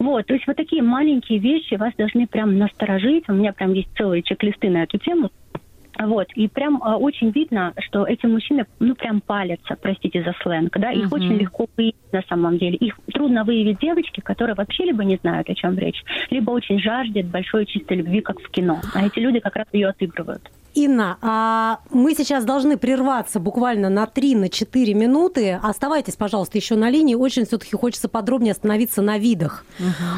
[0.00, 3.28] Вот, то есть вот такие маленькие вещи вас должны прям насторожить.
[3.28, 5.30] У меня прям есть целые чек-листы на эту тему.
[5.98, 10.76] Вот, и прям э, очень видно, что эти мужчины, ну, прям палятся, простите за сленг,
[10.78, 11.14] да, их Мгм.
[11.14, 12.76] очень легко выявить на самом деле.
[12.76, 17.26] Их трудно выявить девочки, которые вообще либо не знают, о чем речь, либо очень жаждет
[17.28, 18.82] большой чистой любви, как в кино.
[18.92, 20.42] А эти люди как раз ее отыгрывают.
[20.76, 25.58] Инна, а мы сейчас должны прерваться буквально на 3-4 минуты.
[25.62, 27.14] Оставайтесь, пожалуйста, еще на линии.
[27.14, 29.64] Очень все-таки хочется подробнее остановиться на видах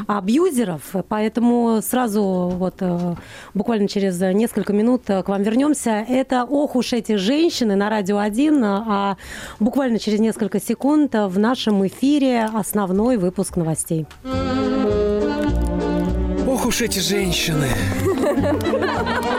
[0.09, 0.83] абьюзеров.
[1.09, 3.15] Поэтому сразу вот э,
[3.55, 6.05] буквально через несколько минут э, к вам вернемся.
[6.09, 8.65] Это «Ох уж эти женщины» на Радио 1.
[8.65, 9.17] А
[9.61, 14.07] буквально через несколько секунд в нашем эфире основной выпуск новостей.
[16.49, 17.69] Ох уж эти женщины.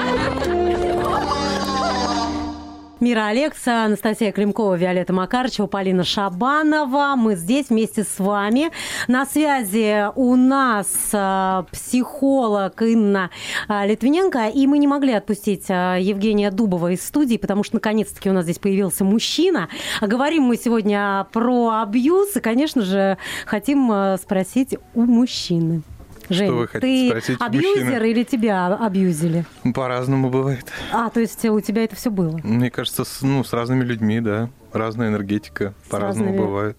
[3.00, 7.16] Мира Алекса, Анастасия Климкова, Виолетта Макарчева, Полина Шабанова.
[7.16, 8.72] Мы здесь вместе с вами.
[9.08, 13.30] На связи у нас э, психолог Инна
[13.70, 14.50] э, Литвиненко.
[14.50, 18.44] И мы не могли отпустить э, Евгения Дубова из студии, потому что наконец-таки у нас
[18.44, 19.70] здесь появился мужчина.
[20.02, 22.36] Говорим мы сегодня про абьюз.
[22.36, 25.84] И, конечно же, хотим э, спросить у мужчины.
[26.30, 28.10] Жень, вы хотите ты спросить абьюзер мужчины?
[28.12, 29.46] или тебя абьюзили?
[29.74, 30.66] По-разному бывает.
[30.92, 32.40] А, то есть у тебя это все было?
[32.44, 34.50] Мне кажется, с, ну, с разными людьми, да.
[34.74, 35.74] Разная энергетика.
[35.90, 36.46] По-разному разными.
[36.46, 36.78] бывает.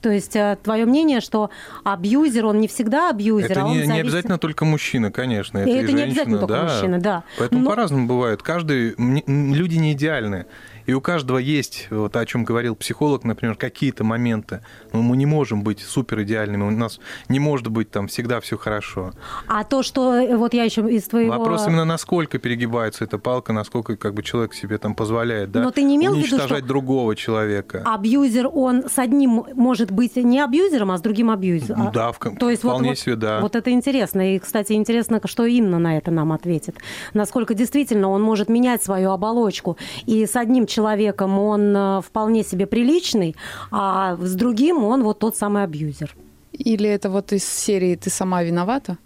[0.00, 1.50] То есть твое мнение, что
[1.84, 5.58] абьюзер, он не всегда абьюзер, Это а он не, не зависит- обязательно только мужчина, конечно.
[5.58, 6.74] Это, И и это не обязательно женщина, только да.
[6.74, 7.24] мужчина, да.
[7.38, 8.42] Поэтому Но- по-разному бывает.
[8.42, 8.94] Каждый...
[8.98, 10.46] Люди не идеальны.
[10.86, 14.60] И у каждого есть, вот о чем говорил психолог, например, какие-то моменты.
[14.92, 16.62] Но мы не можем быть супер идеальными.
[16.64, 19.12] У нас не может быть там всегда все хорошо.
[19.46, 21.32] А то, что э, вот я еще из твоего...
[21.32, 25.70] Вопрос именно насколько перегибается эта палка, насколько как бы человек себе там позволяет, да, Но
[25.70, 27.82] ты не имел в виду, уничтожать что- другого человека.
[27.84, 31.84] Абьюзер, он с одним может быть не абьюзером, а с другим абьюзером.
[31.84, 33.40] Ну да, в То есть вполне вот, себе, да.
[33.40, 34.34] Вот это интересно.
[34.34, 36.76] И, кстати, интересно, что Инна на это нам ответит.
[37.14, 39.76] Насколько действительно он может менять свою оболочку.
[40.06, 43.36] И с одним человеком он э, вполне себе приличный,
[43.70, 46.14] а с другим он вот тот самый абьюзер.
[46.52, 48.98] Или это вот из серии «Ты сама виновата»?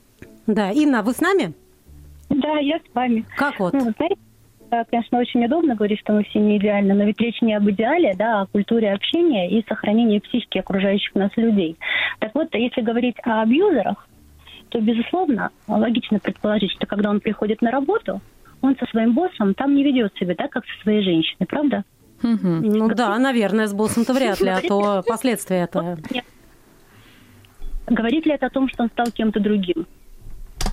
[0.47, 1.53] Да, Инна, вы с нами?
[2.29, 3.25] Да, я с вами.
[3.37, 3.73] Как вот?
[3.73, 4.17] Ну, знаете,
[4.91, 8.15] конечно, очень удобно говорить, что мы все не идеальны, но ведь речь не об идеале,
[8.17, 11.77] да, а о культуре общения и сохранении психики окружающих нас людей.
[12.19, 14.09] Так вот, если говорить о абьюзерах,
[14.69, 18.21] то, безусловно, логично предположить, что когда он приходит на работу,
[18.67, 21.85] он со своим боссом там не ведет себя так, как со своей женщиной, правда?
[22.23, 22.63] Мгм.
[22.63, 25.99] Ну да, наверное, с боссом-то вряд ли, а то последствия это...
[27.89, 29.87] Говорит ли это о том, что он стал кем-то другим?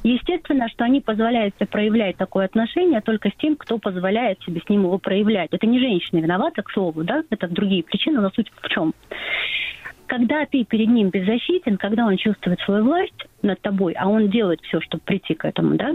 [0.04, 4.70] Естественно, что они позволяют себе проявлять такое отношение только с тем, кто позволяет себе с
[4.70, 5.50] ним его проявлять.
[5.54, 8.94] Это не женщина виновата, к слову, да, это другие причины, но суть в чем?
[10.08, 14.62] Когда ты перед ним беззащитен, когда он чувствует свою власть над тобой, а он делает
[14.62, 15.92] все, чтобы прийти к этому, да,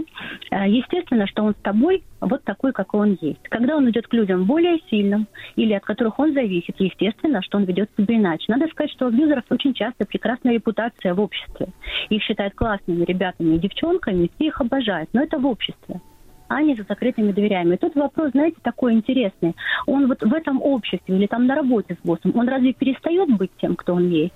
[0.51, 3.41] э, естественно, что он с тобой вот такой, какой он есть.
[3.49, 7.65] Когда он идет к людям более сильным или от которых он зависит, естественно, что он
[7.65, 8.45] ведет себя иначе.
[8.47, 11.67] Надо сказать, что у абьюзеров очень часто прекрасная репутация в обществе.
[12.09, 16.01] Их считают классными ребятами и девчонками, все их обожают, но это в обществе
[16.49, 17.75] а не за закрытыми дверями.
[17.75, 19.55] И тут вопрос, знаете, такой интересный.
[19.85, 23.51] Он вот в этом обществе или там на работе с боссом, он разве перестает быть
[23.61, 24.33] тем, кто он есть?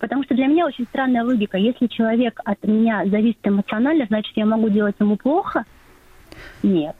[0.00, 1.58] Потому что для меня очень странная логика.
[1.58, 5.66] Если человек от меня зависит эмоционально, значит, я могу делать ему плохо?
[6.62, 6.96] Нет.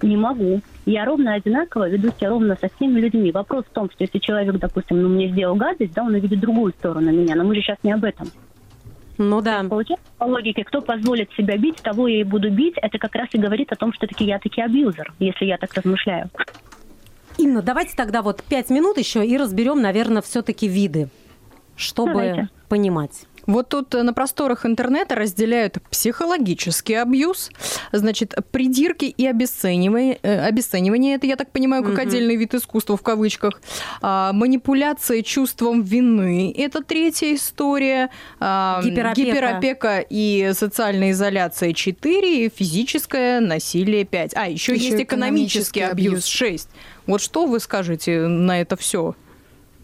[0.00, 0.60] Не могу.
[0.86, 3.30] Я ровно одинаково веду себя ровно со всеми людьми.
[3.30, 6.72] Вопрос в том, что если человек, допустим, ну, мне сделал гадость, да, он увидит другую
[6.72, 7.34] сторону меня.
[7.34, 8.28] Но мы же сейчас не об этом.
[9.18, 9.62] Ну да.
[9.62, 12.74] Получается, по логике, кто позволит себя бить, того я и буду бить.
[12.76, 15.72] Это как раз и говорит о том, что таки я таки абьюзер, если я так
[15.74, 16.30] размышляю.
[17.38, 21.08] Инна, давайте тогда вот пять минут еще и разберем, наверное, все-таки виды,
[21.76, 22.48] чтобы Давайте.
[22.68, 23.26] понимать.
[23.46, 27.50] Вот тут на просторах интернета разделяют психологический абьюз,
[27.92, 30.18] значит, придирки и обесценивание.
[30.22, 32.00] э, обесценивание это, я так понимаю, как Мгм.
[32.02, 33.60] отдельный вид искусства в кавычках.
[34.02, 38.10] А, манипуляция чувством вины– это третья история.
[38.40, 39.14] А, Гиперопека.
[39.30, 44.32] гиперопека и социальная изоляция– 4, и физическое насилие– 5.
[44.34, 46.68] А, еще, Еще есть экономический экономический абьюз абьюз.– 6.
[47.06, 49.14] Вот что вы скажете на это все?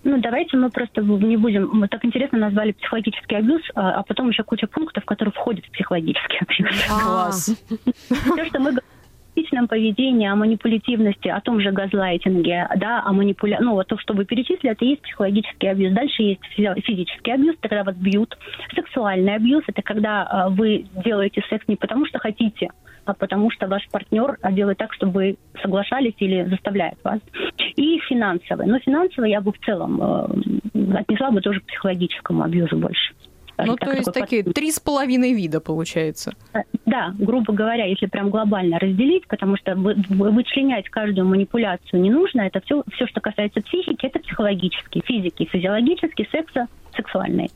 [0.02, 1.68] Ну, давайте мы просто не будем...
[1.72, 5.70] Мы так интересно назвали психологический абьюз, а а потом еще куча пунктов, которые входят в
[5.72, 6.86] психологический абьюз.
[6.88, 7.64] Класс.
[8.08, 8.78] Все, что мы говорим
[9.36, 13.58] о личном поведении, о манипулятивности, о том же газлайтинге, да, о манипуля...
[13.60, 15.92] Ну, вот то, что вы перечислили, это есть психологический абьюз.
[15.92, 18.38] Дальше есть физи- физический абьюз, это когда вас бьют.
[18.74, 23.66] Сексуальный абьюз, это когда а, вы делаете секс не потому, что хотите, а потому что
[23.66, 27.20] ваш партнер а, делает так, чтобы вы соглашались или заставляет вас.
[27.76, 28.66] И финансовый.
[28.66, 33.14] Но финансовый я бы в целом э, отнесла бы тоже к психологическому абьюзу больше.
[33.66, 36.32] Ну, так, то есть такие три с половиной вида получается.
[36.86, 42.10] Да, грубо говоря, если прям глобально разделить, потому что вы- вы- вычленять каждую манипуляцию не
[42.10, 47.50] нужно, это все, все, что касается психики, это психологические, физики, физиологические, секса, сексуальные.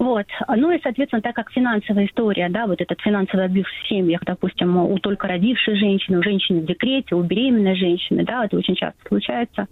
[0.00, 0.24] Вот.
[0.56, 4.78] Ну и, соответственно, так как финансовая история, да, вот этот финансовый абьюз в семьях, допустим,
[4.78, 8.98] у только родившей женщины, у женщины в декрете, у беременной женщины, да, это очень часто
[9.06, 9.66] случается.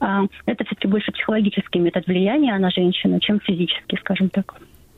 [0.00, 4.54] А, Это все-таки больше психологический метод влияния на женщину, чем физический, скажем так.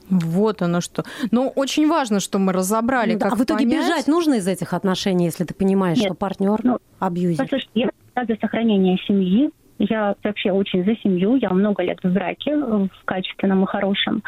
[0.08, 1.04] Вот оно что.
[1.30, 3.84] Но очень важно, что мы разобрали, Ну да, как а в итоге понять.
[3.84, 6.06] бежать нужно из этих отношений, если ты понимаешь, Нет.
[6.06, 7.38] что партнер Ну, абьюзит?
[7.38, 7.70] Послушайте,
[8.16, 9.50] я за сохранение семьи.
[9.78, 11.36] Я вообще очень за семью.
[11.36, 14.22] Я много лет в браке, в качественном и хорошем.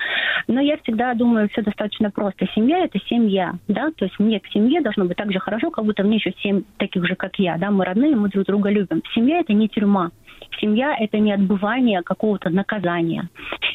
[0.49, 2.47] Но я всегда думаю, все достаточно просто.
[2.55, 3.91] Семья– это семья, да?
[3.97, 6.63] То есть мне к семье должно быть так же хорошо, как будто мне еще семь
[6.79, 7.71] таких же, как я, да?
[7.71, 9.03] Мы родные, мы друг друга любим.
[9.15, 10.11] Семья– это не тюрьма.
[10.61, 13.29] Семья– это не отбывание какого-то наказания.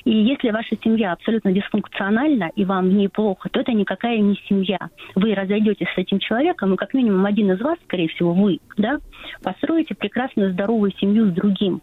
[0.06, 4.36] И если ваша семья абсолютно дисфункциональна, и вам в ней плохо, то это никакая не
[4.48, 4.78] семья.
[5.16, 9.00] Вы разойдетесь с этим человеком, и как минимум один из вас, скорее всего, вы, да,
[9.44, 11.82] построите прекрасную здоровую семью с другим.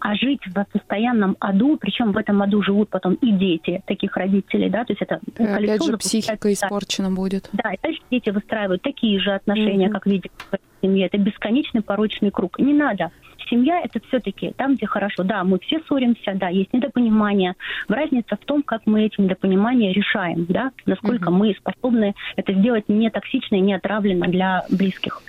[0.00, 4.68] А жить в постоянном аду, причем в этом аду живут потом и дети таких родителей,
[4.68, 6.52] да, то есть это И Опять колесо же, психика да.
[6.52, 7.48] испорчена будет.
[7.52, 9.94] Да, и дальше дети выстраивают такие же отношения, Мгм.
[9.94, 11.06] как видят в семье.
[11.06, 12.58] Это бесконечный порочный круг.
[12.58, 13.10] Не надо.
[13.50, 15.22] Семья– это все-таки там, где хорошо.
[15.24, 17.54] Да, мы все ссоримся, да, есть недопонимание.
[17.88, 23.10] Разница в том, как мы эти недопонимания решаем, да, насколько мы способны это сделать не
[23.10, 25.22] токсично и не отравленно для близких.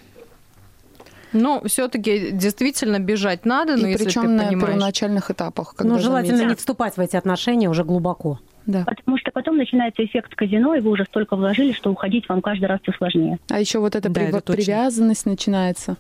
[1.32, 4.65] Но все-таки действительно бежать надо, но И если причем ты на понимаешь.
[4.73, 5.75] первоначальных этапах.
[5.75, 6.53] когда Ну, желательно заметили.
[6.53, 8.39] не вступать в эти отношения уже глубоко.
[8.65, 8.84] Да.
[8.86, 12.65] Потому что потом начинается эффект казино, и вы уже столько вложили, что уходить вам каждый
[12.65, 13.38] раз все сложнее.
[13.49, 15.97] А еще вот эта Да, прив- привязанность начинается.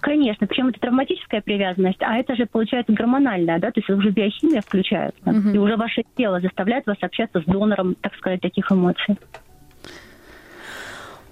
[0.00, 4.62] Конечно, причем это травматическая привязанность, а это же получается гормональная, да, то есть уже биохимия
[4.62, 5.54] включается, Мгм.
[5.54, 9.18] и уже ваше тело заставляет вас общаться с донором, так сказать, таких эмоций.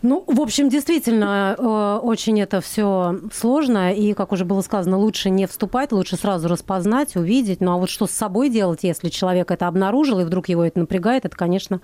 [0.00, 5.28] Ну, в общем, действительно, э, очень это все сложно, и, как уже было сказано, лучше
[5.28, 7.61] не вступать, лучше сразу распознать, увидеть.
[7.61, 10.78] Ну, а вот что с собой делать, если человек это обнаружил, и вдруг его это
[10.78, 11.81] напрягает, это, конечно,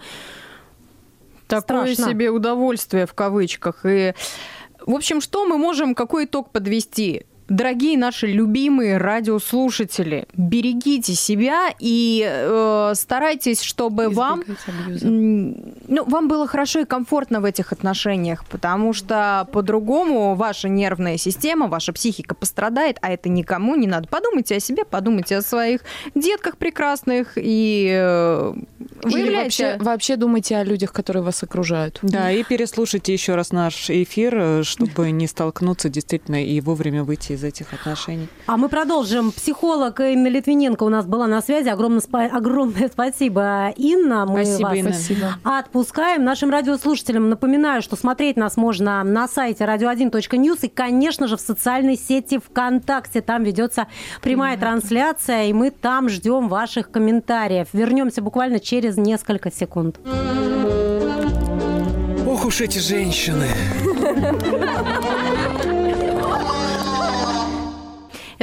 [1.46, 2.10] Такое Страшно.
[2.10, 3.84] себе удовольствие в кавычках.
[3.84, 4.14] И,
[4.84, 7.26] в общем, что мы можем, какой итог подвести?
[7.48, 15.06] Дорогие наши любимые радиослушатели, берегите себя и э, старайтесь, чтобы вам абьюза.
[15.06, 21.68] Ну, вам было хорошо и комфортно в этих отношениях, потому что по-другому ваша нервная система,
[21.68, 24.08] ваша психика пострадает, а это никому не надо.
[24.08, 25.82] Подумайте о себе, подумайте о своих
[26.14, 28.54] детках прекрасных и э,
[29.04, 29.42] Или выявляйте...
[29.42, 31.98] вообще, вообще думайте о людях, которые вас окружают.
[32.00, 37.33] Да, и переслушайте еще раз наш эфир, э, чтобы не столкнуться действительно и вовремя выйти
[37.34, 38.28] из этих отношений.
[38.46, 39.32] А мы продолжим.
[39.32, 41.68] Психолог Инна Литвиненко у нас была на связи.
[41.68, 44.26] Огромное, спа- огромное спасибо, Инна.
[44.26, 44.92] Мы Спасибо, вас Инна.
[44.92, 45.34] Спасибо.
[45.42, 46.24] отпускаем.
[46.24, 51.96] Нашим радиослушателям напоминаю, что смотреть нас можно на сайте radio1.news и, конечно же, в социальной
[51.96, 53.20] сети ВКонтакте.
[53.20, 53.86] Там ведется
[54.22, 57.68] прямая трансляция, и мы там ждем ваших комментариев.
[57.72, 59.98] Вернемся буквально через несколько секунд.
[62.26, 63.46] Ох уж эти женщины.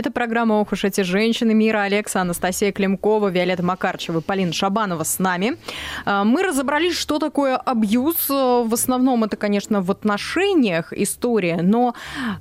[0.02, 5.20] Это программа «Ох уж эти женщины» Мира Алекса, Анастасия Климкова, Виолетта Макарчева Полина Шабанова с
[5.20, 5.58] нами.
[6.06, 8.16] А, Мы разобрались, что такое абьюз.
[8.32, 11.60] Э, В основном это, конечно, в отношениях история.
[11.62, 11.94] Но,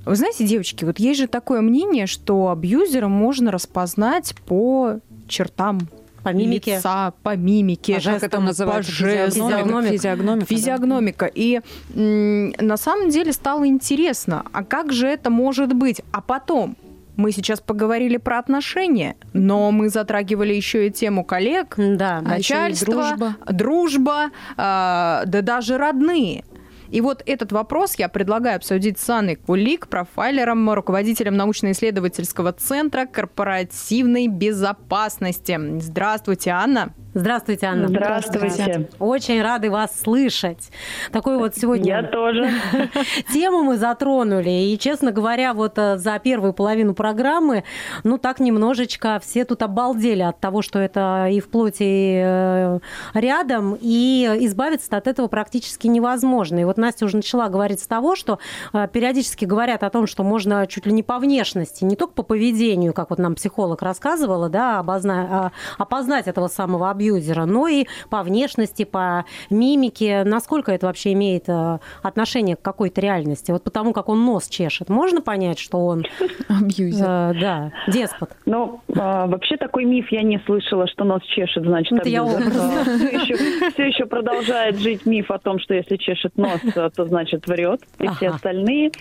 [0.06, 5.80] вы знаете, девочки, вот есть же такое мнение, что абьюзера можно распознать по чертам
[6.22, 6.76] По мимике.
[6.76, 8.90] лица, по мимике, По Как это называется?
[8.90, 9.50] по жестам.
[9.50, 9.92] Физиогномика.
[9.92, 10.46] Физиогномика.
[10.48, 10.56] да.
[10.56, 11.26] Физиогномика.
[11.26, 11.60] И
[11.94, 16.00] м, на самом деле стало интересно, а как же это может быть?
[16.10, 16.74] А потом,
[17.20, 22.18] мы сейчас поговорили про отношения, но мы затрагивали еще и тему коллег, Да.
[22.18, 23.36] А начальство, дружба.
[23.46, 26.44] дружба, а, да даже родные.
[26.90, 34.26] И вот этот вопрос я предлагаю обсудить с Анной Кулик, профайлером, руководителем научно-исследовательского центра корпоративной
[34.26, 35.58] безопасности.
[35.78, 36.92] Здравствуйте, Анна.
[37.12, 37.88] Здравствуйте, Анна.
[37.88, 38.88] Здравствуйте.
[39.00, 40.70] Очень рады вас слышать.
[41.10, 41.86] Такой вот сегодня...
[41.86, 42.48] Я тоже.
[43.32, 47.64] Тему мы затронули, и, честно говоря, вот э, за первую половину программы,
[48.04, 52.78] ну, так немножечко все тут обалдели от того, что это и в плоти э,
[53.14, 56.60] рядом, и избавиться от этого практически невозможно.
[56.60, 58.38] И вот Настя уже начала говорить с того, что
[58.72, 62.22] э, периодически говорят о том, что можно чуть ли не по внешности, не только по
[62.22, 67.66] поведению, как вот нам психолог рассказывала, да, обозна- а, опознать этого самого абьюзера, абьюзера, но
[67.66, 70.22] и по внешности, по мимике.
[70.24, 73.50] Насколько это вообще имеет э, отношение к какой-то реальности?
[73.50, 76.04] Вот потому, как он нос чешет, можно понять, что он...
[76.48, 77.04] Абьюзер.
[77.04, 78.30] Э, да, деспот.
[78.44, 82.52] Ну, а, вообще такой миф я не слышала, что нос чешет, значит, Это я абьюзер.
[82.60, 86.60] А, Все еще, все еще продолжает жить миф о том, что если чешет нос,
[86.94, 88.92] то значит врет, и все остальные.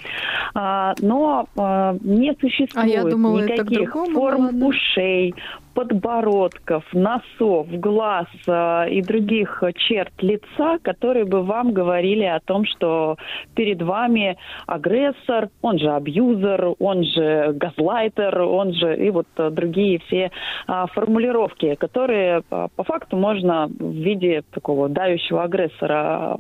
[0.56, 4.66] А, Но а, не существует А я думала, это никаких форм ладно.
[4.68, 5.36] ушей,
[5.80, 13.16] подбородков, носов, глаз а, и других черт лица, которые бы вам говорили о том, что
[13.56, 20.00] перед вами агрессор, он же абьюзер, он же газлайтер, он же и вот а, другие
[20.00, 20.32] все
[20.68, 26.36] а, формулировки, которые а, по факту можно в виде такого давящего агрессора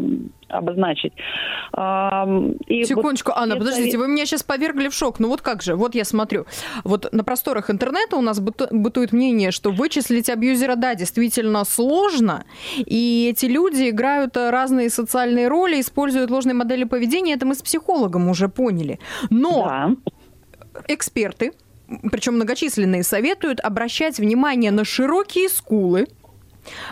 [0.50, 1.14] обозначить.
[1.14, 5.20] И вот Секундочку, Анна, все подождите, вы меня сейчас повергли в шок.
[5.20, 6.46] Ну вот как же, вот я смотрю.
[6.84, 12.44] Вот на просторах интернета у нас быту- бытует мнение, что вычислить абьюзера, да, действительно сложно.
[12.78, 17.34] И эти люди играют разные социальные роли, используют ложные модели поведения.
[17.36, 19.00] Это мы с психологом уже поняли.
[19.30, 19.96] Но Да.
[20.88, 21.54] эксперты,
[22.12, 26.08] причем многочисленные, советуют обращать внимание на широкие скулы,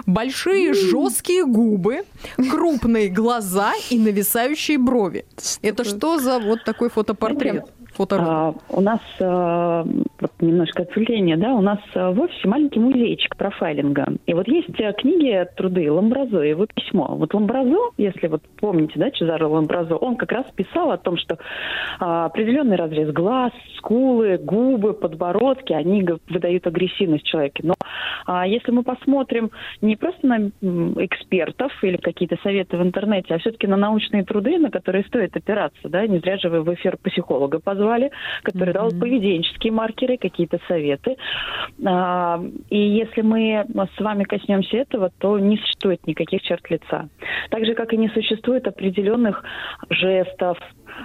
[0.06, 2.04] большие жесткие губы,
[2.50, 5.26] крупные глаза и нависающие брови.
[5.62, 7.66] Это что за вот такой фотопортрет?
[7.98, 8.30] Фоторобот.
[8.30, 9.84] А, у нас э,
[10.20, 14.06] вот немножко отвлечение, да, у нас э, в офисе маленький музейчик профайлинга.
[14.28, 17.16] И вот есть э, книги, труды Ламбразо, и его письмо.
[17.16, 21.40] Вот Ламбразо, если вот помните, да, Чезаро Ламбразо, он как раз писал о том, что
[22.00, 27.62] а, определенный разрез глаз, скулы, губы, подбородки, они выдают агрессивность человека.
[27.64, 27.74] Но
[28.26, 29.50] а, если мы посмотрим
[29.82, 30.50] не просто на
[31.04, 35.90] экспертов или какие-то советы в интернете, а все-таки на научные труды, на которые стоит опираться,
[35.90, 37.87] да, не зря же вы в эфир психолога позвали,
[38.44, 41.18] который дал поведенческие маркеры, какие-то советы.
[41.86, 47.10] А, и если мы с вами коснемся этого, то не существует никаких черт лица.
[47.50, 49.44] Так же, как и не существует определенных
[49.90, 50.58] жестов,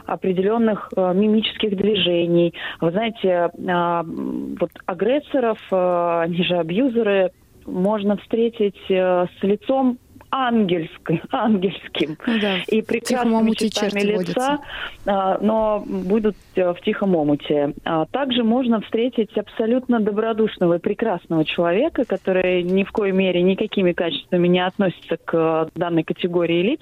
[0.07, 2.55] определенных э, мимических движений.
[2.81, 7.31] Вы знаете, м, вот агрессоров, э, они же абьюзеры,
[7.67, 9.99] можно встретить э, с лицом
[10.33, 14.59] ангельским, ангельским Ну да, и прекрасными чертами лица, водятся.
[15.05, 17.75] а, но будут э, в тихом омуте.
[17.85, 23.93] А Также можно встретить абсолютно добродушного и прекрасного человека, который ни в коей мере никакими
[23.93, 26.81] качествами не относится к э, данной категории лиц,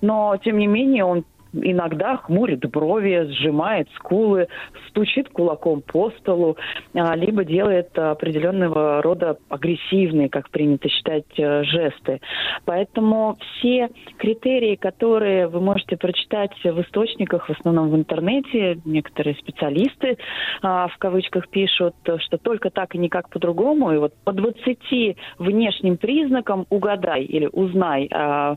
[0.00, 4.48] но тем не менее он иногда хмурит брови, сжимает скулы,
[4.88, 6.56] стучит кулаком по столу,
[6.94, 12.20] а, либо делает определенного рода агрессивные, как принято считать, э, жесты.
[12.64, 20.18] Поэтому все критерии, которые вы можете прочитать в источниках, в основном в интернете, некоторые специалисты
[20.62, 25.96] а, в кавычках пишут, что только так и никак по-другому, и вот по 20 внешним
[25.96, 28.56] признакам угадай или узнай, а,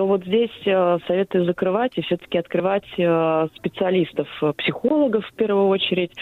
[0.00, 5.68] то вот здесь э, советую закрывать и все-таки открывать э, специалистов, э, психологов в первую
[5.68, 6.12] очередь,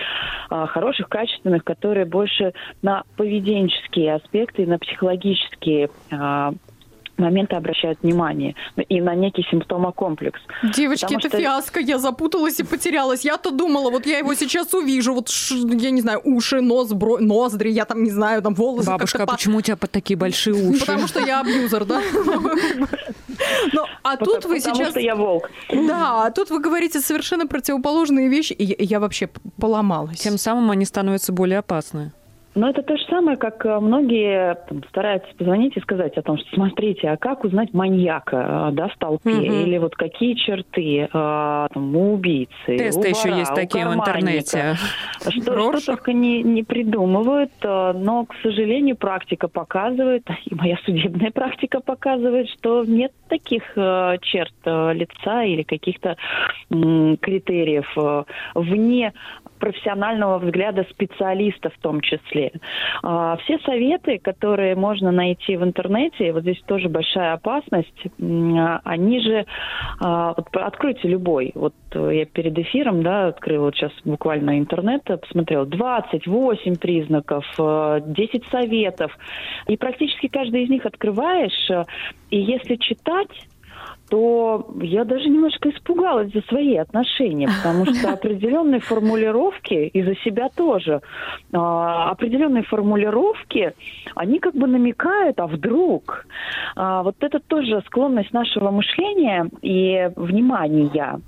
[0.51, 5.91] хороших, качественных, которые больше на поведенческие аспекты, на психологические
[7.19, 8.55] моменты обращают внимание
[8.89, 10.41] и на некий симптомокомплекс.
[10.75, 13.25] Девочки, Потому это что- фиаско, я запуталась и потерялась.
[13.25, 17.19] Я-то думала, вот я его сейчас увижу, вот, ш- я не знаю, уши, нос, бро-
[17.19, 18.87] ноздри, я там, не знаю, там волосы.
[18.89, 20.81] Бабушка, а по- почему у тебя под такие большие уши?
[20.81, 22.01] Потому что я абьюзер, да?
[23.73, 24.91] Ну, а тут вы Потому сейчас...
[24.91, 25.51] что я волк.
[25.73, 29.29] Да, а тут вы говорите совершенно противоположные вещи, и я- я вообще
[29.61, 30.19] поломалась.
[30.21, 32.13] Тем самым они становятся более опасны.
[32.59, 36.39] Но это то же самое, как э, многие там, стараются позвонить и сказать о том,
[36.39, 39.31] что смотрите, а как узнать маньяка э, да, в толпе?
[39.31, 39.45] Мгм.
[39.45, 43.89] Или вот какие черты э, там, у убийцы, Тесты у еще вора, есть у такие
[43.89, 44.75] в интернете.
[45.21, 51.31] Что, что только не, не придумывают, э, но, к сожалению, практика показывает, и моя судебная
[51.31, 56.17] практика показывает, что нет таких э, черт э, лица или каких-то
[56.71, 59.13] критериев э, вне
[59.59, 62.53] профессионального взгляда специалиста в том числе.
[63.03, 69.47] А, Все советы, которые можно найти в интернете, вот здесь тоже большая опасность, они же,
[70.01, 75.03] а, вот откройте любой, вот э, я перед эфиром, да, открыла вот сейчас буквально интернет,
[75.11, 79.17] э, посмотрела, 28 признаков, э, 10 советов,
[79.67, 81.85] и практически каждый из них открываешь, э,
[82.31, 83.29] и если читать,
[84.09, 90.49] то я даже немножко испугалась за свои отношения, потому что определенные формулировки, и за себя
[90.49, 91.01] тоже,
[91.53, 93.73] а, определенные формулировки,
[94.15, 96.27] они как бы намекают, а вдруг?
[96.77, 101.21] А, вот это тоже склонность нашего мышления и внимания.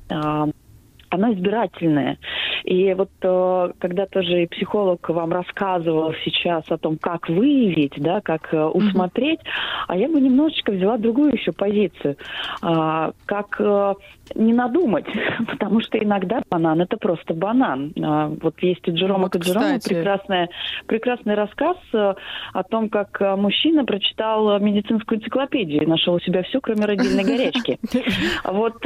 [1.10, 2.18] Она избирательная.
[2.64, 8.20] И вот э, когда тоже и психолог вам рассказывал сейчас о том, как выявить, да,
[8.20, 9.84] как э, усмотреть, mm-hmm.
[9.88, 12.16] а я бы немножечко взяла другую еще позицию.
[12.62, 13.94] А, как э,
[14.34, 15.06] не надумать,
[15.46, 17.92] потому что иногда банан это просто банан.
[18.02, 20.48] А, вот есть у Джерома вот, Каджерома прекрасная,
[20.86, 22.14] прекрасный рассказ э,
[22.52, 27.78] о том, как мужчина прочитал медицинскую энциклопедию и нашел у себя все, кроме родильной горячки.
[28.44, 28.84] Вот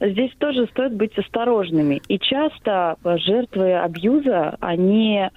[0.00, 1.12] здесь тоже стоит быть
[1.64, 2.02] осторожными.
[2.08, 5.28] И часто жертвы абьюза, они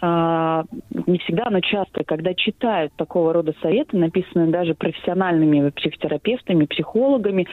[1.07, 7.47] не всегда, но часто, когда читают такого рода советы, написанные даже профессиональными психотерапевтами, психологами,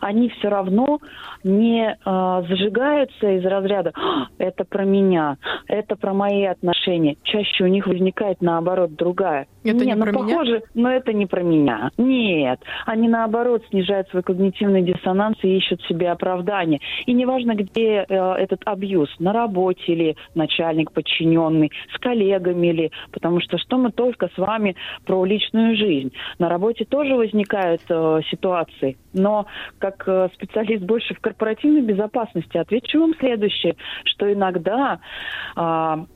[0.00, 1.00] они все равно
[1.44, 7.16] не э, зажигаются из разряда «А, «это про меня», «это про мои отношения».
[7.22, 9.46] Чаще у них возникает, наоборот, другая.
[9.64, 10.62] Это не, не ну, про похоже, меня?
[10.74, 11.90] но это не про меня.
[11.96, 12.60] Нет.
[12.86, 16.80] Они, наоборот, снижают свой когнитивный диссонанс и ищут себе оправдание.
[17.06, 23.40] И неважно, где э, этот абьюз, на работе или начальник подчиненный, с коллегами ли, потому
[23.40, 26.12] что что мы только с вами про личную жизнь.
[26.38, 29.46] На работе тоже возникают э, ситуации, но
[29.78, 35.00] как э, специалист больше в корпоративной безопасности отвечу вам следующее, что иногда,
[35.56, 35.60] э,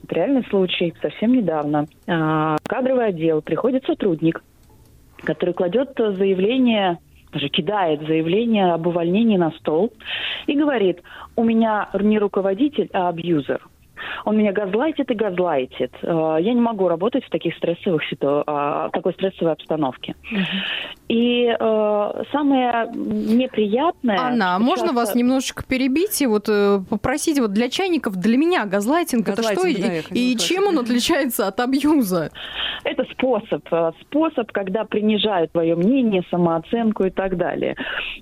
[0.08, 4.42] реальный случай, совсем недавно, э, кадровый отдел приходит сотрудник,
[5.24, 6.98] который кладет заявление
[7.32, 9.92] даже кидает заявление об увольнении на стол
[10.46, 11.02] и говорит,
[11.36, 13.60] у меня не руководитель, а абьюзер.
[14.24, 15.92] Он меня газлайтит и газлайтит.
[16.02, 18.42] Э, я не могу работать в таких стрессовых ситу...
[18.46, 20.14] А, такой стрессовой обстановке.
[21.08, 24.18] И э, самое неприятное...
[24.18, 24.96] Анна, а можно часто...
[24.96, 29.78] вас немножечко перебить и вот э, попросить вот для чайников, для меня газлайтинг, газлайтинг это
[29.78, 32.30] что да, и, и чем он отличается от абьюза?
[32.84, 33.62] Это способ.
[33.70, 37.76] Э, способ, когда принижают твое мнение, самооценку и так далее.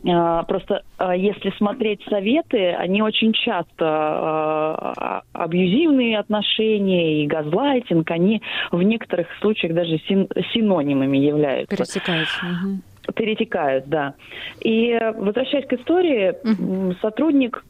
[0.05, 0.83] Э, просто
[1.15, 9.75] если смотреть советы, они очень часто абьюзируют абьюзивные отношения и газлайтинг, они в некоторых случаях
[9.75, 11.77] даже син синонимами являются.
[11.77, 12.39] Пересекаются.
[12.47, 13.13] Угу.
[13.15, 14.15] Перетекают, да.
[14.61, 16.95] И возвращаясь к истории, угу.
[17.01, 17.65] сотрудник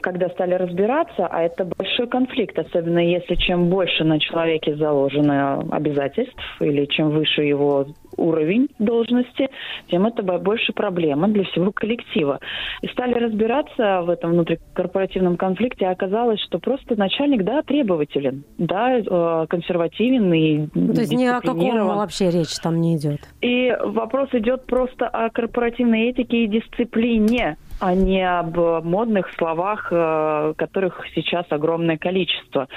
[0.00, 6.42] когда стали разбираться, а это большой конфликт, особенно если чем больше на человеке заложено обязательств
[6.60, 7.86] или чем выше его
[8.16, 9.48] уровень должности,
[9.88, 12.40] тем это больше проблема для всего коллектива.
[12.82, 18.98] И стали разбираться в этом внутрикорпоративном конфликте, а оказалось, что просто начальник, да, требователен, да,
[18.98, 23.20] э, консервативен и То есть ни о каком вообще речь там не идет.
[23.40, 30.54] И вопрос идет просто о корпоративной этике и дисциплине, а не об модных словах, э,
[30.56, 32.68] которых сейчас огромное количество.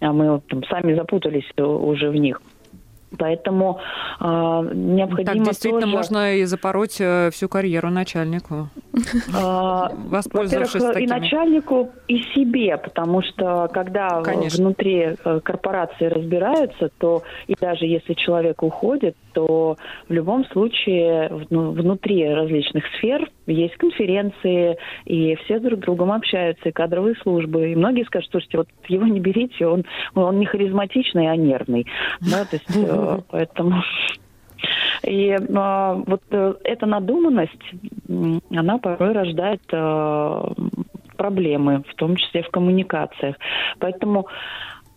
[0.00, 2.40] А мы там сами запутались уже в них.
[3.18, 3.80] Поэтому
[4.20, 5.96] э, необходимо Так действительно тоже...
[5.96, 8.68] можно и запороть э, всю карьеру начальнику,
[9.34, 11.04] а, воспользовавшись такими...
[11.04, 14.64] и начальнику, и себе, потому что когда Конечно.
[14.64, 19.76] внутри э, корпорации разбираются, то и даже если человек уходит, то
[20.08, 26.70] в любом случае ну, внутри различных сфер есть конференции, и все друг с другом общаются,
[26.70, 27.70] и кадровые службы.
[27.70, 29.84] И многие скажут, слушайте, вот его не берите, он,
[30.14, 31.86] он не харизматичный, а нервный.
[32.20, 33.82] Да, то есть, э, поэтому...
[35.02, 37.74] И э, вот эта надуманность,
[38.50, 40.42] она порой рождает э,
[41.16, 43.36] проблемы, в том числе в коммуникациях.
[43.78, 44.26] Поэтому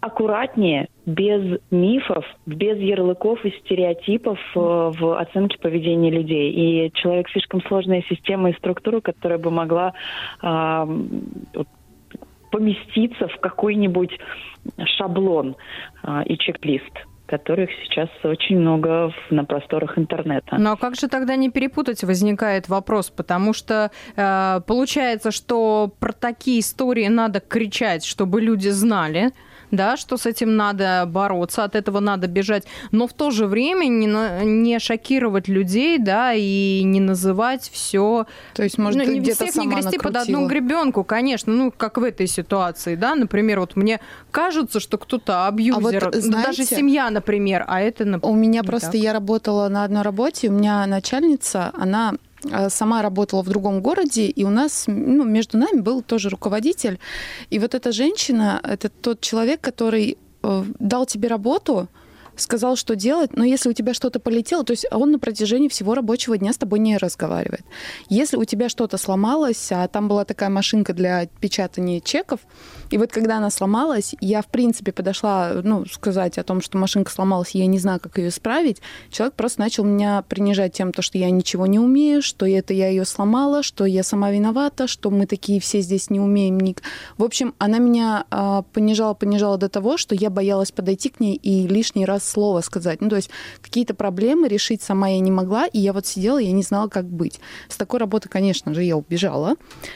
[0.01, 6.51] аккуратнее, без мифов, без ярлыков и стереотипов э, в оценке поведения людей.
[6.51, 9.93] И человек слишком сложная система и структура, которая бы могла
[10.41, 10.87] э,
[12.51, 14.17] поместиться в какой-нибудь
[14.97, 15.55] шаблон
[16.03, 20.57] э, и чек-лист которых сейчас очень много на просторах интернета.
[20.57, 26.59] А как же тогда не перепутать, возникает вопрос, потому что э, получается, что про такие
[26.59, 29.31] истории надо кричать, чтобы люди знали,
[29.71, 33.85] да, что с этим надо бороться, от этого надо бежать, но в то же время
[33.85, 34.07] не,
[34.45, 38.25] не шокировать людей, да, и не называть все.
[38.53, 40.11] То есть, может, ну, не где-то всех сама не грести накрутила.
[40.11, 43.99] под одну гребенку, конечно, ну, как в этой ситуации, да, например, вот мне
[44.31, 48.63] кажется, что кто-то абьюзер, а вот, знаете, даже семья, например, а это, например, У меня
[48.63, 49.01] просто, так.
[49.01, 52.13] я работала на одной работе, у меня начальница, она
[52.69, 56.99] сама работала в другом городе, и у нас, ну, между нами был тоже руководитель.
[57.49, 61.87] И вот эта женщина, это тот человек, который э, дал тебе работу,
[62.41, 65.95] сказал, что делать, но если у тебя что-то полетело, то есть он на протяжении всего
[65.95, 67.63] рабочего дня с тобой не разговаривает.
[68.09, 72.41] Если у тебя что-то сломалось, а там была такая машинка для печатания чеков,
[72.91, 77.11] и вот когда она сломалась, я, в принципе, подошла, ну, сказать о том, что машинка
[77.11, 81.17] сломалась, я не знаю, как ее исправить, человек просто начал меня принижать тем, то, что
[81.17, 85.25] я ничего не умею, что это я ее сломала, что я сама виновата, что мы
[85.25, 86.59] такие все здесь не умеем.
[87.17, 91.35] В общем, она меня а, понижала, понижала до того, что я боялась подойти к ней
[91.35, 93.01] и лишний раз слово сказать.
[93.01, 93.29] Ну, то есть
[93.61, 97.05] какие-то проблемы решить сама я не могла, и я вот сидела, я не знала, как
[97.05, 97.39] быть.
[97.67, 99.55] С такой работы, конечно же, я убежала.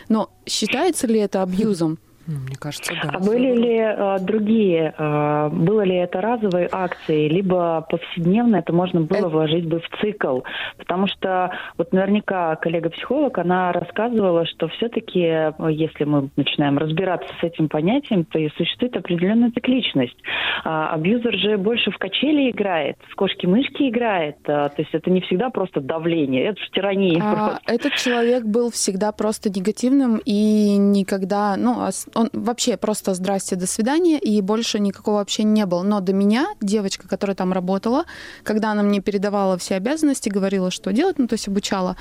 [0.10, 2.00] Но считается ли это абьюзом?
[2.28, 3.10] Ну, мне кажется, да.
[3.14, 9.02] А были ли э, другие, э, было ли это разовые акции, либо повседневно это можно
[9.02, 9.30] было это...
[9.30, 10.42] вложить бы в цикл?
[10.78, 17.68] Потому что вот наверняка коллега-психолог, она рассказывала, что все-таки, если мы начинаем разбираться с этим
[17.68, 20.18] понятием, то и существует определенная цикличность.
[20.64, 25.22] А, абьюзер же больше в качели играет, в кошки-мышки играет, а, то есть это не
[25.22, 27.22] всегда просто давление, это же тирания.
[27.22, 31.82] А, этот человек был всегда просто негативным и никогда, ну,
[32.16, 35.84] он вообще просто здрасте, до свидания, и больше никакого общения не было.
[35.84, 38.06] Но до меня девочка, которая там работала,
[38.44, 41.98] когда она мне передавала все обязанности, говорила, что делать, ну, то есть обучала,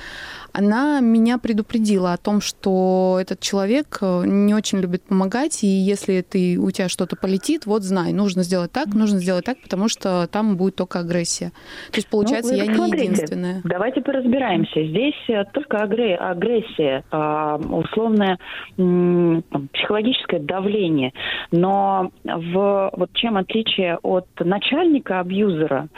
[0.53, 6.21] она меня предупредила о том, что этот человек э, не очень любит помогать, и если
[6.21, 10.27] ты, у тебя что-то полетит, вот знай, нужно сделать так, нужно сделать так, потому что
[10.27, 11.49] там будет только агрессия.
[11.91, 13.61] То есть, получается, ну, я не единственная.
[13.63, 14.85] Давайте поразбираемся.
[14.85, 18.37] Здесь э, только агрессия, а, условная
[18.75, 21.13] психологическое давление.
[21.51, 25.89] Но в, вот чем отличие от начальника абьюзера,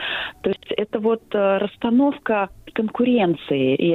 [0.42, 3.94] то есть это вот э, расстановка конкуренции, и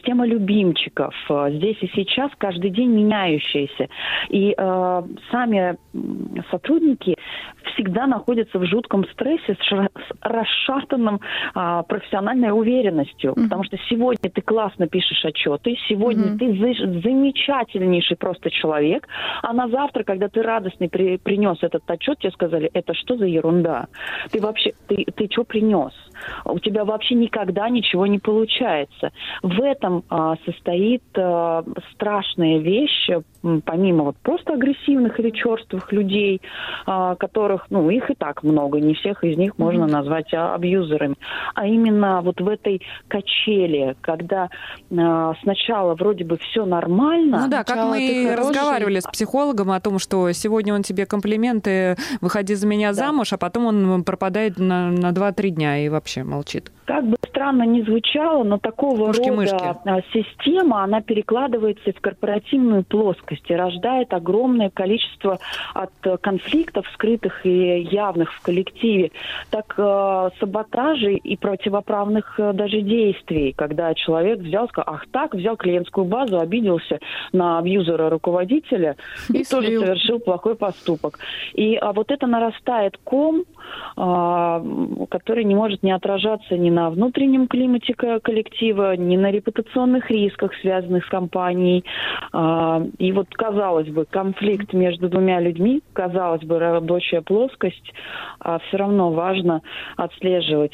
[0.00, 3.88] система любимчиков, э, здесь и сейчас каждый день меняющаяся.
[4.28, 5.76] И э, сами
[6.50, 7.16] сотрудники
[7.72, 9.88] всегда находятся в жутком стрессе с
[10.20, 11.20] расшатанным
[11.54, 13.44] э, профессиональной уверенностью, mm-hmm.
[13.44, 16.38] потому что сегодня ты классно пишешь отчеты, сегодня mm-hmm.
[16.38, 19.08] ты за- замечательнейший просто человек,
[19.42, 23.26] а на завтра, когда ты радостный при- принес этот отчет, тебе сказали, это что за
[23.26, 23.86] ерунда?
[24.30, 25.92] Ты вообще, ты, ты что принес?
[26.44, 29.12] У тебя вообще никогда ничего не получается.
[29.42, 33.08] В этом а, состоит а, страшная вещь,
[33.64, 36.40] помимо вот просто агрессивных или черствых людей,
[36.86, 41.16] а, которых, ну, их и так много, не всех из них можно назвать а, абьюзерами,
[41.54, 44.48] а именно вот в этой качели, когда
[44.96, 47.42] а, сначала вроде бы все нормально.
[47.44, 52.54] Ну да, как мы разговаривали с психологом о том, что сегодня он тебе комплименты, выходи
[52.54, 52.94] за меня да.
[52.94, 56.70] замуж, а потом он пропадает на, на 2-3 дня и вообще молчит.
[56.84, 59.52] Как бы странно ни звучало, но такого Мушки-мышки.
[59.52, 65.38] рода система, она перекладывается в корпоративную плоскость и рождает огромное количество
[65.74, 69.12] от конфликтов, скрытых и явных в коллективе,
[69.50, 75.56] так э, саботажей и противоправных э, даже действий, когда человек взял, сказал, ах так, взял
[75.56, 76.98] клиентскую базу, обиделся
[77.32, 78.96] на абьюзера руководителя
[79.32, 81.18] и, и тоже совершил плохой поступок.
[81.54, 83.44] И а вот это нарастает ком,
[83.96, 84.62] а,
[85.10, 91.04] который не может не отражаться ни на внутреннем климате коллектива, ни на репутационных рисках, связанных
[91.04, 91.84] с компанией.
[92.32, 97.92] А, и вот, казалось бы, конфликт между двумя людьми, казалось бы, рабочая плоскость,
[98.38, 99.62] а все равно важно
[99.96, 100.72] отслеживать.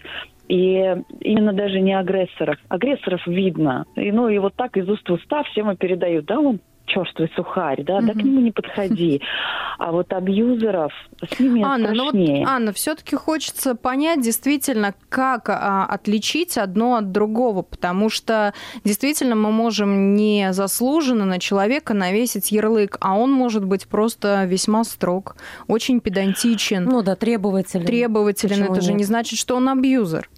[0.48, 2.56] И именно даже не агрессоров.
[2.68, 3.84] Агрессоров видно.
[3.96, 6.26] И, ну, и вот так из уст в уста всем и передают.
[6.26, 8.06] Да, он черствый сухарь, да, угу.
[8.06, 9.20] да к нему не подходи.
[9.78, 10.90] А вот абьюзеров
[11.22, 12.36] с ними Анна, страшнее.
[12.36, 18.54] Ну вот, Анна, все-таки хочется понять действительно, как а, отличить одно от другого, потому что
[18.84, 25.36] действительно мы можем незаслуженно на человека навесить ярлык, а он может быть просто весьма строг,
[25.68, 26.84] очень педантичен.
[26.84, 27.84] Ну да, требователен.
[27.84, 28.56] Требователен.
[28.56, 28.84] Почему Это нет?
[28.84, 30.30] же не значит, что он абьюзер.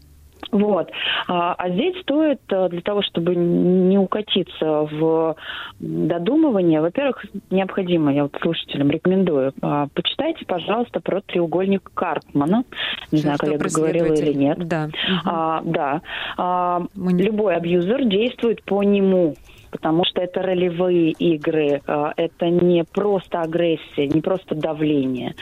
[0.51, 0.91] Вот.
[1.27, 5.37] А, а здесь стоит э, для того, чтобы не укатиться в
[5.79, 12.65] додумывание, во-первых, необходимо, я вот слушателям рекомендую, а, почитайте, пожалуйста, про треугольник Карпмана.
[13.13, 14.59] Не знаю, коллега говорила или нет.
[14.67, 14.89] Да.
[15.25, 16.03] А, да.
[16.37, 17.13] А, Мы...
[17.13, 19.35] Любой абьюзер действует по нему
[19.71, 25.35] потому что это ролевые игры, а, это не просто агрессия, не просто давление.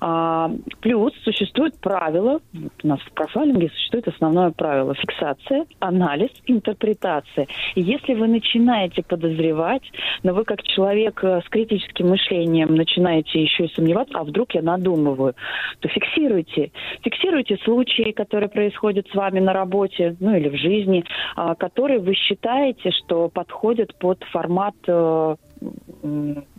[0.00, 0.50] А,
[0.80, 2.40] плюс существует правило,
[2.82, 7.46] у нас в профайлинге существует основное правило– фиксация, анализ, интерпретация.
[7.74, 9.82] И если вы начинаете подозревать,
[10.22, 14.62] но вы как человек э, с критическим мышлением начинаете еще и сомневаться, а вдруг я
[14.62, 15.34] надумываю,
[15.80, 16.70] то фиксируйте.
[17.02, 21.04] Фиксируйте случаи, которые происходят с вами на работе, ну или в жизни,
[21.36, 25.36] а, которые вы считаете, что подходят подходят под формат э,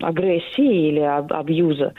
[0.02, 1.94] агрессии или абьюза.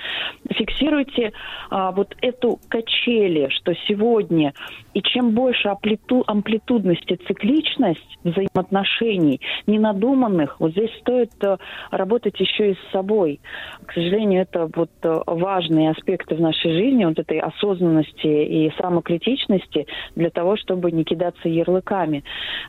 [0.50, 1.32] Фиксируйте
[1.70, 4.52] а, вот эту качели, что сегодня,
[4.92, 11.56] и чем больше амплиту, амплитудность и цикличность взаимоотношений, ненадуманных, вот здесь стоит а,
[11.90, 13.40] работать еще и с собой.
[13.86, 19.86] К сожалению, это вот а, важные аспекты в нашей жизни, вот этой осознанности и самокритичности
[20.14, 22.22] для того, чтобы не кидаться ярлыками.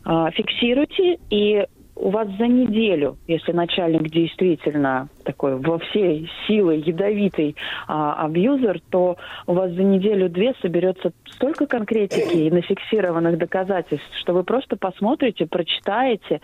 [0.05, 1.65] А, фиксируйте и
[1.95, 7.55] у вас за неделю, если начальник действительно такой во всей силы ядовитый
[7.87, 14.43] а, абьюзер, то у вас за неделю-две соберется столько конкретики и нафиксированных доказательств, что вы
[14.43, 16.41] просто посмотрите, прочитаете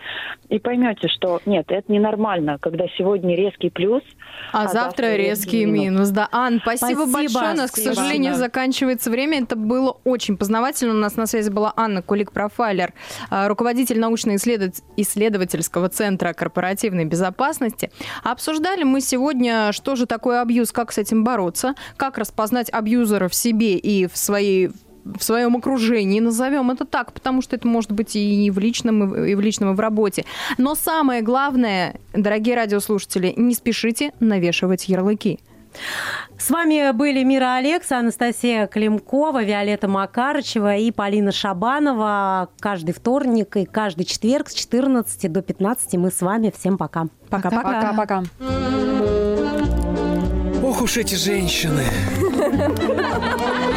[0.48, 4.02] и поймете, что нет, это ненормально, когда сегодня резкий плюс,
[4.52, 5.84] а, а завтра, завтра резкий минус.
[5.84, 6.08] минус.
[6.10, 7.52] Да, Ан, спасибо, спасибо большое.
[7.52, 7.92] У нас, спасибо.
[7.92, 9.42] к сожалению, заканчивается время.
[9.42, 10.92] Это было очень познавательно.
[10.92, 12.92] У нас на связи была Анна Кулик-Профайлер,
[13.30, 15.47] а, руководитель научно-исследовательского
[15.88, 17.90] центра корпоративной безопасности.
[18.22, 23.34] Обсуждали мы сегодня, что же такое абьюз, как с этим бороться, как распознать абьюзера в
[23.34, 24.70] себе и в своей
[25.04, 29.34] в своем окружении, назовем это так, потому что это может быть и в личном, и
[29.34, 30.24] в личном, и в работе.
[30.58, 35.40] Но самое главное, дорогие радиослушатели, не спешите навешивать ярлыки.
[36.38, 42.48] С вами были Мира Алекс, Анастасия Климкова, Виолетта Макарычева и Полина Шабанова.
[42.60, 46.52] Каждый вторник и каждый четверг с 14 до 15 мы с вами.
[46.56, 47.06] Всем пока.
[47.28, 47.92] Пока-пока.
[47.92, 48.22] Пока-пока.
[50.62, 51.84] Ох уж эти женщины.